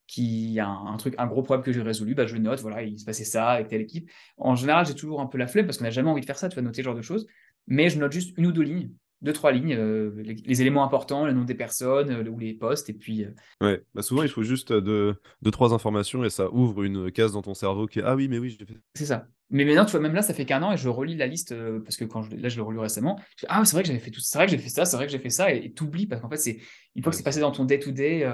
qui 0.09 0.59
a 0.59 0.67
un, 0.67 0.97
truc, 0.97 1.15
un 1.19 1.27
gros 1.27 1.43
problème 1.43 1.65
que 1.65 1.71
j'ai 1.71 1.83
résolu, 1.83 2.15
bah, 2.15 2.27
je 2.27 2.37
note, 2.37 2.61
voilà, 2.61 2.83
il 2.83 2.99
se 2.99 3.05
passait 3.05 3.25
ça 3.25 3.51
avec 3.51 3.69
telle 3.69 3.83
équipe. 3.83 4.11
En 4.39 4.57
général, 4.57 4.87
j'ai 4.87 4.95
toujours 4.95 5.21
un 5.21 5.27
peu 5.27 5.39
la 5.39 5.47
flemme 5.47 5.67
parce 5.67 5.79
qu'on 5.79 5.85
n'a 5.85 5.91
jamais 5.91 6.11
envie 6.11 6.23
de 6.23 6.27
faire 6.27 6.39
ça, 6.39 6.49
tu 6.49 6.57
vas 6.57 6.63
noter 6.63 6.83
ce 6.83 6.85
genre 6.85 6.97
de 6.97 7.03
choses, 7.03 7.29
mais 7.69 7.91
je 7.91 7.99
note 8.01 8.11
juste 8.11 8.37
une 8.37 8.47
ou 8.47 8.53
deux 8.53 8.63
lignes 8.63 8.91
deux, 9.21 9.33
trois 9.33 9.53
lignes, 9.53 9.75
euh, 9.75 10.13
les, 10.23 10.61
éléments 10.63 10.85
importants, 10.85 11.27
le 11.27 11.33
nom 11.33 11.45
des 11.45 11.55
personnes 11.55 12.11
euh, 12.11 12.31
ou 12.31 12.39
les 12.39 12.55
postes, 12.55 12.89
et 12.89 12.93
puis... 12.93 13.25
Euh, 13.25 13.31
ouais, 13.61 13.83
bah 13.95 14.03
souvent 14.03 14.23
il 14.23 14.29
faut 14.29 14.43
juste 14.43 14.73
deux, 14.73 15.17
deux, 15.43 15.51
trois 15.51 15.75
informations 15.75 16.25
et 16.25 16.31
ça 16.31 16.53
ouvre 16.53 16.85
une 16.85 17.11
case 17.11 17.33
dans 17.33 17.43
ton 17.43 17.55
cerveau 17.55 17.87
qui 17.87 17.99
est 17.99 18.03
«Ah 18.05 18.15
oui, 18.15 18.29
mais 18.29 18.39
oui, 18.39 18.57
j'ai 18.59 18.65
fait...» 18.65 18.79
C'est 18.95 19.07
ça. 19.07 19.27
Mais 19.51 19.65
maintenant, 19.65 19.87
tu 19.87 19.93
vois, 19.93 20.01
même 20.01 20.15
là, 20.15 20.21
ça 20.21 20.35
fait 20.35 20.45
qu'un 20.45 20.63
an 20.63 20.73
et 20.73 20.77
je 20.77 20.89
relis 20.89 21.17
la 21.17 21.27
liste, 21.27 21.55
parce 21.83 21.97
que 21.97 22.05
quand 22.05 22.23
je, 22.23 22.37
là, 22.37 22.51
je 22.51 22.57
l'ai 22.57 22.63
relu 22.63 22.79
récemment, 22.79 23.19
je 23.37 23.47
Ah, 23.49 23.65
c'est 23.65 23.73
vrai 23.73 23.83
que 23.83 23.89
j'avais 23.89 23.99
fait 23.99 24.11
tout 24.11 24.21
c'est 24.21 24.37
vrai 24.37 24.47
que 24.47 24.53
j'ai 24.53 24.59
fait 24.59 24.69
ça, 24.69 24.85
c'est 24.85 24.97
vrai 24.97 25.07
que 25.07 25.13
j'ai 25.13 25.19
fait 25.19 25.31
ça, 25.31 25.51
et 25.51 25.73
t'oublies, 25.73 26.07
parce 26.07 26.21
qu'en 26.21 26.29
fait, 26.29 26.37
c'est 26.37 26.59
une 26.95 27.03
fois 27.03 27.11
que 27.11 27.17
c'est 27.17 27.23
passé 27.23 27.41
dans 27.41 27.51
ton 27.51 27.65
day-to-day, 27.65 28.31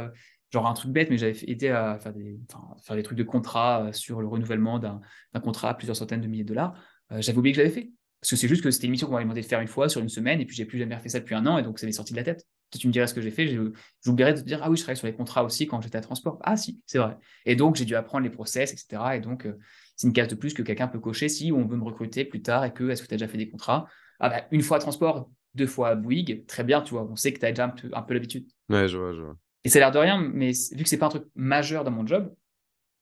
genre 0.54 0.66
un 0.66 0.72
truc 0.72 0.92
bête, 0.92 1.10
mais 1.10 1.18
j'avais 1.18 1.36
aidé 1.46 1.68
à 1.68 1.98
faire 1.98 2.12
des, 2.12 3.02
trucs 3.02 3.18
de 3.18 3.24
contrat 3.24 3.92
sur 3.92 4.20
le 4.20 4.26
renouvellement 4.26 4.78
d'un 4.78 5.00
contrat 5.42 5.70
à 5.70 5.74
plusieurs 5.74 5.96
centaines 5.96 6.20
de 6.20 6.26
milliers 6.26 6.44
de 6.44 6.48
dollars, 6.48 6.74
j'avais 7.10 7.36
oublié 7.36 7.52
que 7.52 7.60
j'avais 7.60 7.74
fait. 7.74 7.90
Parce 8.24 8.30
que 8.30 8.36
c'est 8.36 8.48
juste 8.48 8.62
que 8.62 8.70
c'était 8.70 8.86
une 8.86 8.92
mission 8.92 9.06
qu'on 9.06 9.12
m'avait 9.12 9.24
demandé 9.24 9.42
de 9.42 9.46
faire 9.46 9.60
une 9.60 9.68
fois 9.68 9.90
sur 9.90 10.00
une 10.00 10.08
semaine, 10.08 10.40
et 10.40 10.46
puis 10.46 10.56
j'ai 10.56 10.64
plus 10.64 10.78
jamais 10.78 10.98
fait 10.98 11.10
ça 11.10 11.20
depuis 11.20 11.34
un 11.34 11.44
an, 11.44 11.58
et 11.58 11.62
donc 11.62 11.78
ça 11.78 11.84
m'est 11.84 11.92
sorti 11.92 12.14
de 12.14 12.16
la 12.16 12.24
tête. 12.24 12.46
Si 12.72 12.78
tu 12.78 12.86
me 12.86 12.92
dirais 12.92 13.06
ce 13.06 13.12
que 13.12 13.20
j'ai 13.20 13.30
fait, 13.30 13.54
j'oublierais 14.02 14.32
de 14.32 14.40
te 14.40 14.46
dire, 14.46 14.60
ah 14.62 14.70
oui, 14.70 14.78
je 14.78 14.82
travaillais 14.82 14.98
sur 14.98 15.06
les 15.06 15.14
contrats 15.14 15.44
aussi 15.44 15.66
quand 15.66 15.82
j'étais 15.82 15.98
à 15.98 16.00
transport. 16.00 16.38
Ah 16.42 16.56
si, 16.56 16.80
c'est 16.86 16.96
vrai. 16.96 17.18
Et 17.44 17.54
donc 17.54 17.76
j'ai 17.76 17.84
dû 17.84 17.94
apprendre 17.94 18.24
les 18.24 18.30
process, 18.30 18.72
etc. 18.72 19.16
Et 19.16 19.20
donc 19.20 19.44
euh, 19.44 19.58
c'est 19.96 20.06
une 20.06 20.14
case 20.14 20.28
de 20.28 20.36
plus 20.36 20.54
que 20.54 20.62
quelqu'un 20.62 20.88
peut 20.88 21.00
cocher 21.00 21.28
si 21.28 21.52
on 21.52 21.66
veut 21.66 21.76
me 21.76 21.84
recruter 21.84 22.24
plus 22.24 22.40
tard 22.40 22.64
et 22.64 22.72
que 22.72 22.88
est-ce 22.88 23.02
que 23.02 23.08
tu 23.08 23.12
as 23.12 23.18
déjà 23.18 23.28
fait 23.28 23.36
des 23.36 23.50
contrats? 23.50 23.86
Ah 24.20 24.30
bah, 24.30 24.46
une 24.50 24.62
fois 24.62 24.78
à 24.78 24.80
transport, 24.80 25.30
deux 25.54 25.66
fois 25.66 25.90
à 25.90 25.94
Bouygues, 25.94 26.46
très 26.46 26.64
bien, 26.64 26.80
tu 26.80 26.94
vois, 26.94 27.04
on 27.04 27.16
sait 27.16 27.34
que 27.34 27.40
tu 27.40 27.44
as 27.44 27.50
déjà 27.50 27.72
un 27.92 28.02
peu, 28.02 28.14
l'habitude. 28.14 28.46
Ouais, 28.70 28.88
je 28.88 28.96
vois, 28.96 29.12
je 29.12 29.20
vois. 29.20 29.36
Et 29.64 29.70
ça 29.70 29.79
a 29.79 29.81
l'air 29.81 29.90
de 29.90 29.98
rien, 29.98 30.18
mais 30.20 30.53
vu 30.72 30.83
que 30.83 30.88
c'est 30.88 30.98
pas 30.98 31.07
un 31.07 31.11
truc 31.11 31.24
majeur 31.35 31.85
dans 31.85 31.90
mon 31.90 32.07
job, 32.07 32.35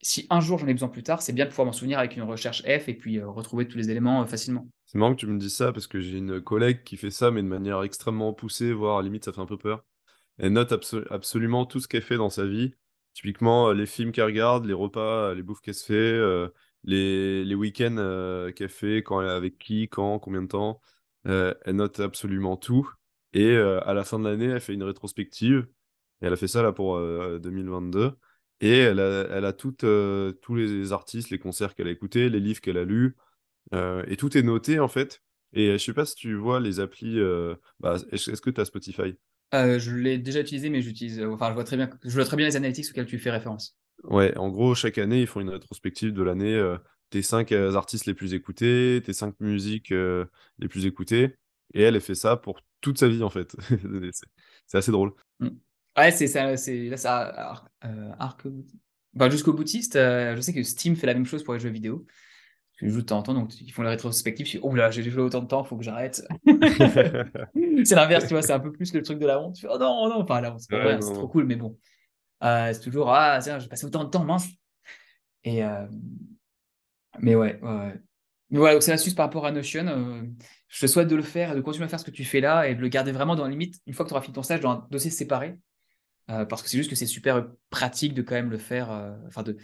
si 0.03 0.27
un 0.31 0.40
jour 0.40 0.59
j'en 0.59 0.66
ai 0.66 0.75
besoin 0.75 0.88
plus 0.88 1.05
tard, 1.05 1.22
c'est 1.22 1.33
bien 1.33 1.44
de 1.44 1.51
pouvoir 1.51 1.66
m'en 1.66 1.72
souvenir 1.72 1.98
avec 1.98 2.16
une 2.16 2.25
recherche 2.25 2.62
F 2.62 2.88
et 2.88 2.94
puis 2.94 3.18
euh, 3.18 3.29
retrouver 3.29 3.68
tous 3.68 3.79
les 3.79 3.90
éléments 3.90 4.22
euh, 4.22 4.27
facilement. 4.27 4.68
C'est 4.87 4.98
marrant 4.98 5.14
que 5.14 5.20
tu 5.20 5.27
me 5.29 5.38
dises 5.38 5.55
ça 5.55 5.72
parce 5.72 5.87
que 5.87 6.01
j'ai 6.01 6.18
une 6.18 6.40
collègue 6.40 6.83
qui 6.83 6.96
fait 6.96 7.11
ça, 7.11 7.31
mais 7.31 7.42
de 7.42 7.48
manière 7.48 7.83
extrêmement 7.83 8.33
poussée, 8.33 8.72
voire 8.72 8.98
à 8.98 9.03
limite 9.03 9.25
ça 9.25 9.33
fait 9.33 9.40
un 9.40 9.46
peu 9.46 9.57
peur. 9.57 9.85
Elle 10.38 10.53
note 10.53 10.72
absolument 11.11 11.66
tout 11.66 11.79
ce 11.79 11.87
qu'elle 11.87 12.03
fait 12.03 12.16
dans 12.16 12.31
sa 12.31 12.44
vie. 12.46 12.75
Typiquement, 13.14 13.68
euh, 13.68 13.75
les 13.75 13.87
films 13.87 14.11
qu'elle 14.11 14.25
regarde, 14.25 14.66
les 14.66 14.72
repas, 14.72 15.35
les 15.35 15.42
bouffes 15.42 15.61
qu'elle 15.61 15.75
se 15.75 15.85
fait, 15.85 16.51
les, 16.85 17.44
les 17.44 17.55
week-ends 17.55 18.51
qu'elle 18.57 18.68
fait, 18.68 19.03
quand 19.05 19.20
elle 19.20 19.29
est 19.29 19.33
avec 19.33 19.59
qui, 19.59 19.88
quand, 19.88 20.18
combien 20.18 20.42
de 20.42 20.48
temps. 20.48 20.81
elle 21.25 21.77
note 21.77 22.01
absolument 22.01 22.57
tout. 22.57 22.90
Et 23.35 23.55
à 23.57 23.92
la 23.92 24.05
fin 24.05 24.18
de 24.18 24.25
l'année, 24.25 24.46
elle 24.46 24.61
fait 24.61 24.75
une 24.75 24.83
rétrospective. 24.83 25.66
Et 26.22 26.26
elle 26.26 26.32
a 26.32 26.37
fait 26.37 26.48
ça 26.48 26.62
là 26.62 26.72
pour 26.72 26.98
2022. 26.98 28.12
Et 28.62 28.78
elle 28.78 29.00
a, 29.00 29.26
elle 29.30 29.44
a 29.44 29.52
euh, 29.82 30.32
tous 30.40 30.54
les 30.54 30.92
artistes, 30.92 31.30
les 31.30 31.40
concerts 31.40 31.74
qu'elle 31.74 31.88
a 31.88 31.90
écoutés, 31.90 32.28
les 32.28 32.38
livres 32.38 32.61
qu'elle 32.61 32.78
a 32.78 32.85
lus, 32.85 33.16
euh, 33.74 34.04
et 34.06 34.16
tout 34.16 34.38
est 34.38 34.42
noté 34.42 34.78
en 34.78 34.87
fait. 34.87 35.20
Et 35.52 35.72
je 35.72 35.78
sais 35.78 35.92
pas 35.92 36.06
si 36.06 36.14
tu 36.14 36.35
vois 36.35 36.61
les 36.61 36.78
applis. 36.78 37.18
Euh, 37.18 37.56
bah, 37.80 37.96
est-ce 38.12 38.40
que 38.40 38.50
tu 38.50 38.61
as 38.61 38.64
Spotify 38.64 39.16
Je 39.52 39.90
l'ai 39.96 40.16
déjà 40.16 40.40
utilisé, 40.40 40.70
mais 40.70 40.80
j'utilise. 40.80 41.20
Enfin, 41.24 41.48
je 41.48 41.54
vois 41.54 41.64
très 41.64 41.76
bien. 41.76 41.90
Je 42.04 42.14
vois 42.14 42.24
très 42.24 42.37
bien 42.37 42.46
les 42.46 42.54
analytics 42.54 42.88
auxquelles 42.88 43.06
tu 43.06 43.18
fais 43.18 43.32
référence. 43.32 43.76
Ouais, 44.04 44.37
en 44.38 44.48
gros, 44.48 44.76
chaque 44.76 44.98
année, 44.98 45.22
ils 45.22 45.26
font 45.26 45.40
une 45.40 45.50
rétrospective 45.50 46.12
de 46.12 46.22
l'année. 46.22 46.76
tes 47.11 47.22
cinq 47.22 47.50
artistes 47.50 48.06
les 48.06 48.14
plus 48.14 48.32
écoutés, 48.32 49.02
tes 49.04 49.12
cinq 49.12 49.35
musiques 49.40 49.90
les 49.90 50.68
plus 50.68 50.87
écoutées. 50.87 51.37
Et 51.74 51.82
elle, 51.82 51.96
elle 51.96 52.00
fait 52.00 52.14
ça 52.14 52.37
pour 52.37 52.61
toute 52.80 52.98
sa 52.98 53.08
vie 53.08 53.24
en 53.24 53.30
fait. 53.30 53.56
c'est 54.66 54.78
assez 54.78 54.92
drôle. 54.92 55.12
Mmh. 55.40 55.48
Ouais, 55.96 56.11
c'est 56.11 56.26
ça, 56.26 56.57
c'est 56.57 56.88
là, 56.88 56.96
ça, 56.96 57.64
euh, 57.85 58.12
bah, 59.12 59.28
jusqu'au 59.28 59.52
boutiste, 59.52 59.96
euh, 59.96 60.35
je 60.37 60.40
sais 60.40 60.55
que 60.55 60.62
Steam 60.62 60.96
fait 60.96 61.07
la 61.07 61.14
même 61.14 61.26
chose 61.26 61.44
pour 61.44 61.55
les 61.55 61.61
jeux 61.61 61.68
vidéo. 61.68 62.07
Je 62.76 62.88
joue 62.88 63.02
de 63.02 63.07
temps 63.07 63.18
en 63.18 63.22
temps, 63.22 63.35
donc 63.35 63.61
ils 63.61 63.70
font 63.70 63.83
la 63.83 63.90
rétrospective. 63.90 64.46
Je 64.46 64.50
suis, 64.50 64.61
oh 64.62 64.74
là, 64.74 64.90
j'ai 64.90 65.02
joué 65.02 65.22
autant 65.22 65.42
de 65.42 65.46
temps, 65.46 65.62
faut 65.62 65.76
que 65.76 65.85
j'arrête. 65.85 66.26
c'est 67.85 67.94
l'inverse, 67.94 68.26
tu 68.26 68.31
vois, 68.31 68.42
c'est 68.42 68.52
un 68.52 68.61
peu 68.61 68.72
plus 68.72 68.92
le 68.94 69.02
truc 69.02 69.18
de 69.18 69.26
la 69.26 69.40
honte. 69.40 69.59
oh 69.68 69.78
non, 69.78 70.09
non, 70.09 70.22
enfin, 70.22 70.40
là, 70.40 70.57
c'est 70.59 70.98
trop 70.98 71.28
cool, 71.28 71.44
mais 71.44 71.57
bon. 71.57 71.78
c'est 72.40 72.81
toujours 72.81 73.11
ah 73.11 73.38
tiens, 73.40 73.59
j'ai 73.59 73.68
passé 73.68 73.85
autant 73.85 74.05
de 74.05 74.11
temps 74.11 74.24
mince. 74.24 74.48
Et 75.44 75.62
mais 77.20 77.35
ouais, 77.35 77.61
ouais, 77.62 77.94
Mais 78.50 78.59
voilà, 78.59 78.74
donc 78.74 78.83
c'est 78.83 78.90
l'astuce 78.90 79.14
par 79.14 79.26
rapport 79.26 79.44
à 79.46 79.52
Notion. 79.52 79.85
je 80.68 80.81
te 80.81 80.87
souhaite 80.87 81.09
de 81.09 81.16
le 81.16 81.22
faire, 81.22 81.55
de 81.55 81.61
continuer 81.61 81.85
à 81.85 81.88
faire 81.88 82.00
ce 82.00 82.05
que 82.05 82.11
tu 82.11 82.24
fais 82.24 82.40
là 82.40 82.66
et 82.66 82.74
de 82.74 82.81
le 82.81 82.88
garder 82.88 83.12
vraiment 83.12 83.37
dans 83.37 83.44
la 83.44 83.50
limite 83.50 83.81
une 83.87 83.92
fois 83.92 84.05
que 84.05 84.09
tu 84.09 84.14
auras 84.14 84.22
fini 84.22 84.35
ton 84.35 84.42
stage 84.42 84.61
dans 84.61 84.70
un 84.70 84.88
dossier 84.90 85.11
séparé. 85.11 85.59
Parce 86.26 86.62
que 86.62 86.68
c'est 86.68 86.78
juste 86.78 86.90
que 86.90 86.96
c'est 86.96 87.06
super 87.06 87.46
pratique 87.70 88.14
de 88.14 88.22
quand 88.22 88.35
même 88.35 88.50
le 88.50 88.58
faire. 88.58 88.90
Enfin, 89.26 89.42
de 89.42 89.56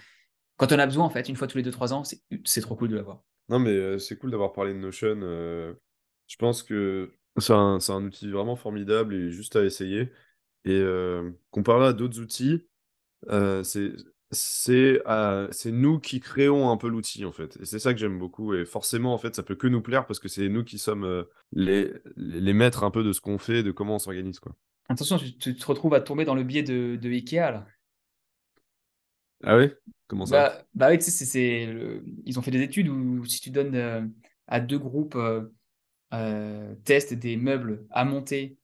quand 0.57 0.73
on 0.73 0.79
a 0.79 0.87
besoin 0.87 1.05
en 1.05 1.11
fait, 1.11 1.29
une 1.29 1.37
fois 1.37 1.47
tous 1.47 1.59
les 1.59 1.65
2-3 1.65 1.93
ans, 1.93 2.03
c'est 2.45 2.61
trop 2.61 2.77
cool 2.77 2.89
de 2.89 2.97
l'avoir. 2.97 3.23
Non, 3.49 3.59
mais 3.59 3.99
c'est 3.99 4.17
cool 4.19 4.31
d'avoir 4.31 4.53
parlé 4.53 4.75
de 4.75 4.79
Notion. 4.79 5.21
je 5.21 6.37
pense 6.39 6.63
que 6.63 7.13
c'est 7.39 7.53
un, 7.53 7.79
un, 7.89 8.05
outil 8.05 8.31
vraiment 8.31 8.57
formidable 8.57 9.15
et 9.15 9.31
juste 9.31 9.57
à 9.57 9.65
essayer. 9.65 10.11
Et 10.65 10.85
comparé 11.51 11.87
à 11.87 11.93
d'autres 11.93 12.21
outils, 12.21 12.67
c'est 13.63 13.93
c'est 14.31 15.01
c'est 15.51 15.73
nous 15.73 15.99
qui 16.01 16.21
créons 16.21 16.71
un 16.71 16.77
peu 16.77 16.89
l'outil 16.89 17.25
en 17.25 17.33
fait. 17.33 17.57
Et 17.61 17.65
c'est 17.65 17.79
ça 17.79 17.95
que 17.95 18.01
j'aime 18.01 18.19
beaucoup. 18.19 18.55
Et 18.55 18.65
forcément, 18.65 19.15
en 19.15 19.19
fait, 19.19 19.35
ça 19.35 19.43
peut 19.43 19.55
que 19.55 19.67
nous 19.67 19.83
plaire 19.83 20.07
parce 20.07 20.19
que 20.19 20.29
c'est 20.29 20.49
nous 20.49 20.65
qui 20.65 20.79
sommes 20.79 21.25
les, 21.53 21.93
les 22.17 22.53
maîtres 22.53 22.85
un 22.85 22.91
peu 22.91 23.05
de 23.05 23.13
ce 23.13 23.21
qu'on 23.21 23.39
fait, 23.39 23.63
de 23.63 23.71
comment 23.71 23.97
on 23.97 23.99
s'organise. 23.99 24.41
quoi. 24.41 24.55
Attention, 24.89 25.19
tu, 25.19 25.55
te 25.55 25.67
retrouves 25.67 25.95
à 25.95 26.01
tomber 26.01 26.25
dans 26.25 26.35
le 26.35 26.45
biais 26.45 26.63
de, 26.63 26.97
de 27.01 27.09
Ikea 27.11 27.37
là. 27.37 27.67
Ah 29.45 29.57
oui 29.57 29.71
Comment 30.07 30.27
ça? 30.27 30.49
Bah, 30.49 30.65
bah 30.75 30.89
oui, 30.91 30.99
tu 30.99 31.11
sais, 31.11 31.25
c'est, 31.25 31.69
ils 32.25 32.39
ont 32.39 32.43
fait 32.43 32.51
des 32.51 32.63
études 32.63 32.89
où 32.89 33.25
si 33.25 33.41
tu 33.41 33.51
donnes 33.51 34.13
à 34.47 34.61
deux 34.61 34.79
groupes 34.79 35.17
euh, 36.15 36.75
test 36.85 37.13
des 37.13 37.37
meubles 37.37 37.87
à 37.91 38.05
monter 38.07 38.57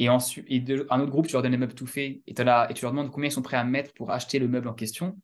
et 0.00 0.08
ensuite 0.08 0.44
et 0.48 0.64
un 0.90 1.00
autre 1.00 1.12
groupe 1.12 1.28
tu 1.28 1.32
leur 1.34 1.42
donnes 1.42 1.52
les 1.52 1.58
meubles 1.58 1.74
tout 1.74 1.86
faits 1.86 2.20
et, 2.26 2.30
et 2.30 2.34
tu 2.34 2.42
leur 2.42 2.90
demandes 2.90 3.12
combien 3.12 3.28
ils 3.28 3.32
sont 3.32 3.40
prêts 3.40 3.56
à 3.56 3.62
mettre 3.62 3.94
pour 3.94 4.10
acheter 4.10 4.40
le 4.40 4.48
meuble 4.48 4.66
en 4.66 4.74
question 4.74 5.16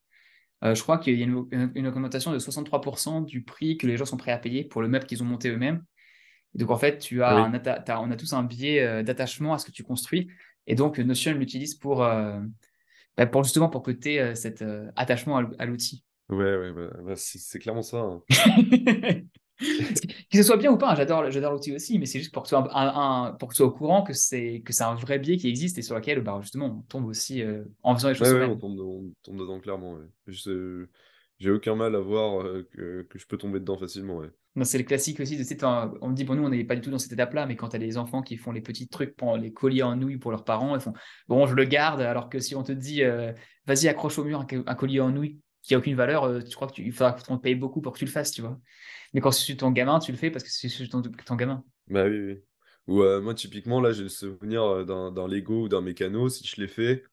euh, 0.63 0.77
je 0.77 0.83
crois 0.83 0.99
qu'il 0.99 1.19
y 1.19 1.23
a 1.23 1.27
une, 1.27 1.87
augmentation 1.89 2.31
de 2.31 2.39
63% 2.39 3.25
du 3.25 3.43
prix 3.43 3.77
que 3.77 3.89
les 3.89 3.97
gens 3.97 4.05
sont 4.05 4.17
prêts 4.17 4.31
à 4.31 4.39
payer 4.39 4.63
pour 4.63 4.83
le 4.83 4.89
meuble 4.89 5.05
qu'ils 5.05 5.21
ont 5.21 5.27
monté 5.27 5.49
eux-mêmes 5.49 5.85
donc 6.55 6.71
en 6.71 6.77
fait 6.77 6.99
tu 6.99 7.23
as, 7.23 7.29
ah 7.29 7.45
un 7.45 7.99
on 7.99 8.11
a 8.11 8.17
tous 8.17 8.33
un 8.33 8.43
biais 8.43 8.81
euh, 8.81 9.03
d'attachement 9.03 9.55
à 9.55 9.59
ce 9.59 9.67
que 9.67 9.71
tu 9.71 9.83
construis 9.83 10.29
et 10.67 10.75
donc 10.75 10.99
Notion 10.99 11.33
l'utilise 11.33 11.75
pour 11.75 11.99
bah, 11.99 13.27
pour 13.31 13.45
justement 13.45 13.69
pour 13.69 13.83
que 13.83 13.91
tu 13.91 14.11
aies 14.11 14.35
cet 14.35 14.65
attachement 14.97 15.39
à 15.59 15.67
l'outil 15.67 16.05
ouais 16.29 16.57
ouais 16.57 16.73
bah, 16.73 16.91
bah, 17.05 17.15
c'est 17.17 17.59
clairement 17.59 17.83
ça 17.83 17.99
hein. 17.99 18.23
que 19.63 20.39
ce 20.39 20.43
soit 20.43 20.57
bien 20.57 20.73
ou 20.73 20.79
pas, 20.79 20.93
hein, 20.93 20.95
j'adore, 20.97 21.53
l'outil 21.53 21.75
aussi, 21.75 21.99
mais 21.99 22.07
c'est 22.07 22.19
juste 22.19 22.33
pour 22.33 22.43
que 22.43 22.49
tu 22.49 22.51
sois, 22.51 22.69
un, 22.73 23.33
pour 23.33 23.49
que 23.49 23.55
tu 23.55 23.59
sois 23.59 23.67
au 23.67 23.71
courant 23.71 24.03
que 24.03 24.13
c'est, 24.13 24.63
un 24.81 24.95
vrai 24.95 25.19
biais 25.19 25.37
qui 25.37 25.49
existe 25.49 25.79
et 25.79 25.83
sur 25.83 25.95
lequel 25.95 26.21
bah, 26.21 26.39
justement 26.43 26.67
on 26.67 26.83
tombe 26.83 27.07
aussi 27.07 27.43
euh, 27.43 27.65
en 27.83 27.95
faisant 27.95 28.09
les 28.09 28.15
choses. 28.15 28.33
Ouais, 28.33 28.45
on, 28.45 28.57
tombe, 28.57 28.81
on, 28.81 29.13
tombe, 29.23 29.39
dedans 29.39 29.61
clairement. 29.61 29.99
J'ai 31.43 31.51
aucun 31.51 31.75
mal 31.75 31.95
à 31.95 32.01
voir 32.01 32.43
euh, 32.43 32.69
que, 32.73 33.03
que, 33.03 33.19
je 33.19 33.27
peux 33.27 33.37
tomber 33.37 33.61
dedans 33.61 33.77
facilement. 33.77 34.19
Ouais. 34.19 34.31
c'est 34.65 34.79
le 34.79 34.85
classique 34.85 35.21
aussi. 35.21 35.37
De, 35.37 35.65
on 36.01 36.09
me 36.09 36.15
dit, 36.15 36.25
bon, 36.25 36.35
nous, 36.35 36.45
on 36.45 36.49
n'est 36.49 36.65
pas 36.65 36.75
du 36.75 36.81
tout 36.81 36.91
dans 36.91 36.99
cette 36.99 37.13
étape-là, 37.13 37.47
mais 37.47 37.57
quand 37.57 37.71
tu 37.71 37.77
as 37.77 37.79
des 37.79 37.99
enfants 37.99 38.23
qui 38.23 38.37
font 38.37 38.53
les 38.53 38.61
petits 38.61 38.89
trucs, 38.89 39.17
pour 39.17 39.37
les 39.37 39.53
colliers 39.53 39.83
en 39.83 39.97
nouilles 39.97 40.19
pour 40.19 40.31
leurs 40.31 40.45
parents, 40.45 40.75
ils 40.75 40.81
font, 40.81 40.93
bon, 41.29 41.47
je 41.47 41.55
le 41.55 41.65
garde, 41.65 42.01
alors 42.01 42.29
que 42.29 42.39
si 42.39 42.55
on 42.55 42.63
te 42.63 42.73
dit, 42.73 43.03
euh, 43.03 43.33
vas-y, 43.67 43.89
accroche 43.89 44.19
au 44.19 44.25
mur 44.25 44.47
un, 44.67 44.75
collier 44.75 45.01
en 45.01 45.11
nouilles 45.11 45.41
qui 45.63 45.75
a 45.75 45.79
aucune 45.79 45.95
valeur, 45.95 46.45
tu 46.45 46.55
crois 46.57 46.67
que 46.67 46.75
tu, 46.75 46.83
il 46.83 46.93
faudra 46.93 47.13
qu'on 47.13 47.37
te 47.37 47.43
paye 47.43 47.55
beaucoup 47.55 47.81
pour 47.81 47.93
que 47.93 47.99
tu 47.99 48.05
le 48.05 48.11
fasses, 48.11 48.33
tu 48.33 48.41
vois. 48.41 48.59
Mais 49.15 49.21
quand 49.21 49.31
c'est 49.31 49.57
ton 49.57 49.71
gamin, 49.71 49.99
tu 49.99 50.11
le 50.11 50.19
fais 50.19 50.31
parce 50.31 50.45
que 50.45 50.51
c'est 50.51 50.89
ton, 50.89 51.03
ton 51.03 51.37
gamin. 51.37 51.65
Bah 51.89 52.05
oui, 52.07 52.21
oui. 52.21 52.43
Ou 52.89 53.03
euh, 53.03 53.21
moi, 53.21 53.35
typiquement, 53.35 53.81
là, 53.81 53.93
j'ai 53.93 54.05
le 54.05 54.09
souvenir 54.09 54.63
euh, 54.65 54.85
d'un 54.85 55.29
Lego 55.29 55.63
ou 55.65 55.69
d'un 55.69 55.81
mécano. 55.81 56.29
Si 56.29 56.47
je 56.47 56.61
l'ai 56.61 56.69
fait, 56.69 57.05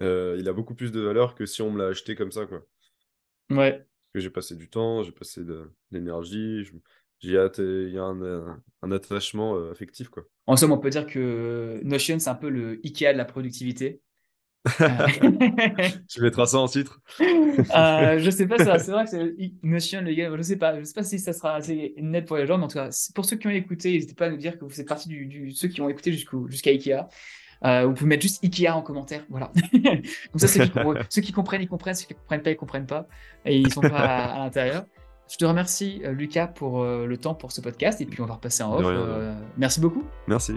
euh, 0.00 0.36
il 0.38 0.48
a 0.48 0.52
beaucoup 0.52 0.74
plus 0.74 0.92
de 0.92 1.00
valeur 1.00 1.34
que 1.34 1.46
si 1.46 1.62
on 1.62 1.70
me 1.70 1.78
l'a 1.78 1.88
acheté 1.88 2.14
comme 2.14 2.32
ça, 2.32 2.46
quoi. 2.46 2.64
Ouais. 3.56 3.72
Parce 3.72 4.12
que 4.14 4.20
j'ai 4.20 4.30
passé 4.30 4.56
du 4.56 4.68
temps, 4.68 5.02
j'ai 5.02 5.12
passé 5.12 5.44
de, 5.44 5.70
l'énergie, 5.90 6.64
j'ai 6.64 6.72
il 7.24 7.30
y 7.30 7.38
a 7.98 8.02
un, 8.02 8.60
un 8.82 8.90
attachement 8.90 9.54
affectif, 9.70 10.08
quoi. 10.08 10.24
En 10.46 10.56
somme, 10.56 10.72
on 10.72 10.78
peut 10.78 10.90
dire 10.90 11.06
que 11.06 11.80
Notion, 11.84 12.18
c'est 12.18 12.30
un 12.30 12.34
peu 12.34 12.48
le 12.48 12.80
Ikea 12.84 13.12
de 13.12 13.18
la 13.18 13.24
productivité. 13.24 14.00
tu 16.08 16.20
mettras 16.20 16.46
ça 16.46 16.58
en 16.58 16.68
titre 16.68 17.00
euh, 17.20 18.18
Je 18.18 18.30
sais 18.30 18.46
pas, 18.46 18.58
c'est 18.78 18.90
vrai 18.92 19.04
que 19.04 19.10
c'est 19.10 19.34
Notion, 19.62 20.02
les 20.02 20.14
gars. 20.14 20.32
Je 20.36 20.42
sais 20.42 20.56
pas, 20.56 20.78
je 20.78 20.84
sais 20.84 20.94
pas 20.94 21.02
si 21.02 21.18
ça 21.18 21.32
sera 21.32 21.56
assez 21.56 21.94
net 21.98 22.26
pour 22.26 22.36
les 22.36 22.46
gens, 22.46 22.58
mais 22.58 22.64
en 22.64 22.68
tout 22.68 22.78
cas, 22.78 22.90
pour 23.14 23.24
ceux 23.24 23.36
qui 23.36 23.46
ont 23.46 23.50
écouté, 23.50 23.92
n'hésitez 23.92 24.14
pas 24.14 24.26
à 24.26 24.30
nous 24.30 24.36
dire 24.36 24.58
que 24.58 24.64
vous 24.64 24.80
êtes 24.80 24.88
partie 24.88 25.08
du, 25.08 25.52
ceux 25.52 25.68
qui 25.68 25.80
ont 25.80 25.88
écouté 25.88 26.12
jusqu'à 26.12 26.70
Ikea. 26.70 27.08
Euh, 27.64 27.86
vous 27.86 27.94
pouvez 27.94 28.08
mettre 28.08 28.22
juste 28.22 28.42
Ikea 28.42 28.70
en 28.70 28.82
commentaire, 28.82 29.22
voilà. 29.28 29.50
Comme 29.72 30.38
ça, 30.40 30.48
ceux 30.48 30.64
qui, 30.64 30.72
ceux 31.08 31.22
qui, 31.22 31.32
comprennent, 31.32 31.62
ils 31.62 31.68
comprennent, 31.68 31.94
ceux 31.94 32.06
qui 32.06 32.14
comprennent 32.14 32.42
pas, 32.42 32.50
ils 32.50 32.56
comprennent 32.56 32.86
pas, 32.86 33.06
et 33.44 33.58
ils 33.58 33.72
sont 33.72 33.80
pas 33.80 33.98
à, 33.98 34.38
l'intérieur. 34.38 34.84
Je 35.30 35.36
te 35.36 35.44
remercie, 35.44 36.02
euh, 36.04 36.12
Lucas, 36.12 36.48
pour 36.48 36.84
le 36.84 37.16
temps 37.16 37.34
pour 37.34 37.52
ce 37.52 37.60
podcast, 37.60 38.00
et 38.00 38.06
puis 38.06 38.20
on 38.20 38.26
va 38.26 38.34
repasser 38.34 38.62
en 38.62 38.74
off. 38.74 39.36
merci 39.56 39.80
beaucoup. 39.80 40.04
Merci. 40.26 40.54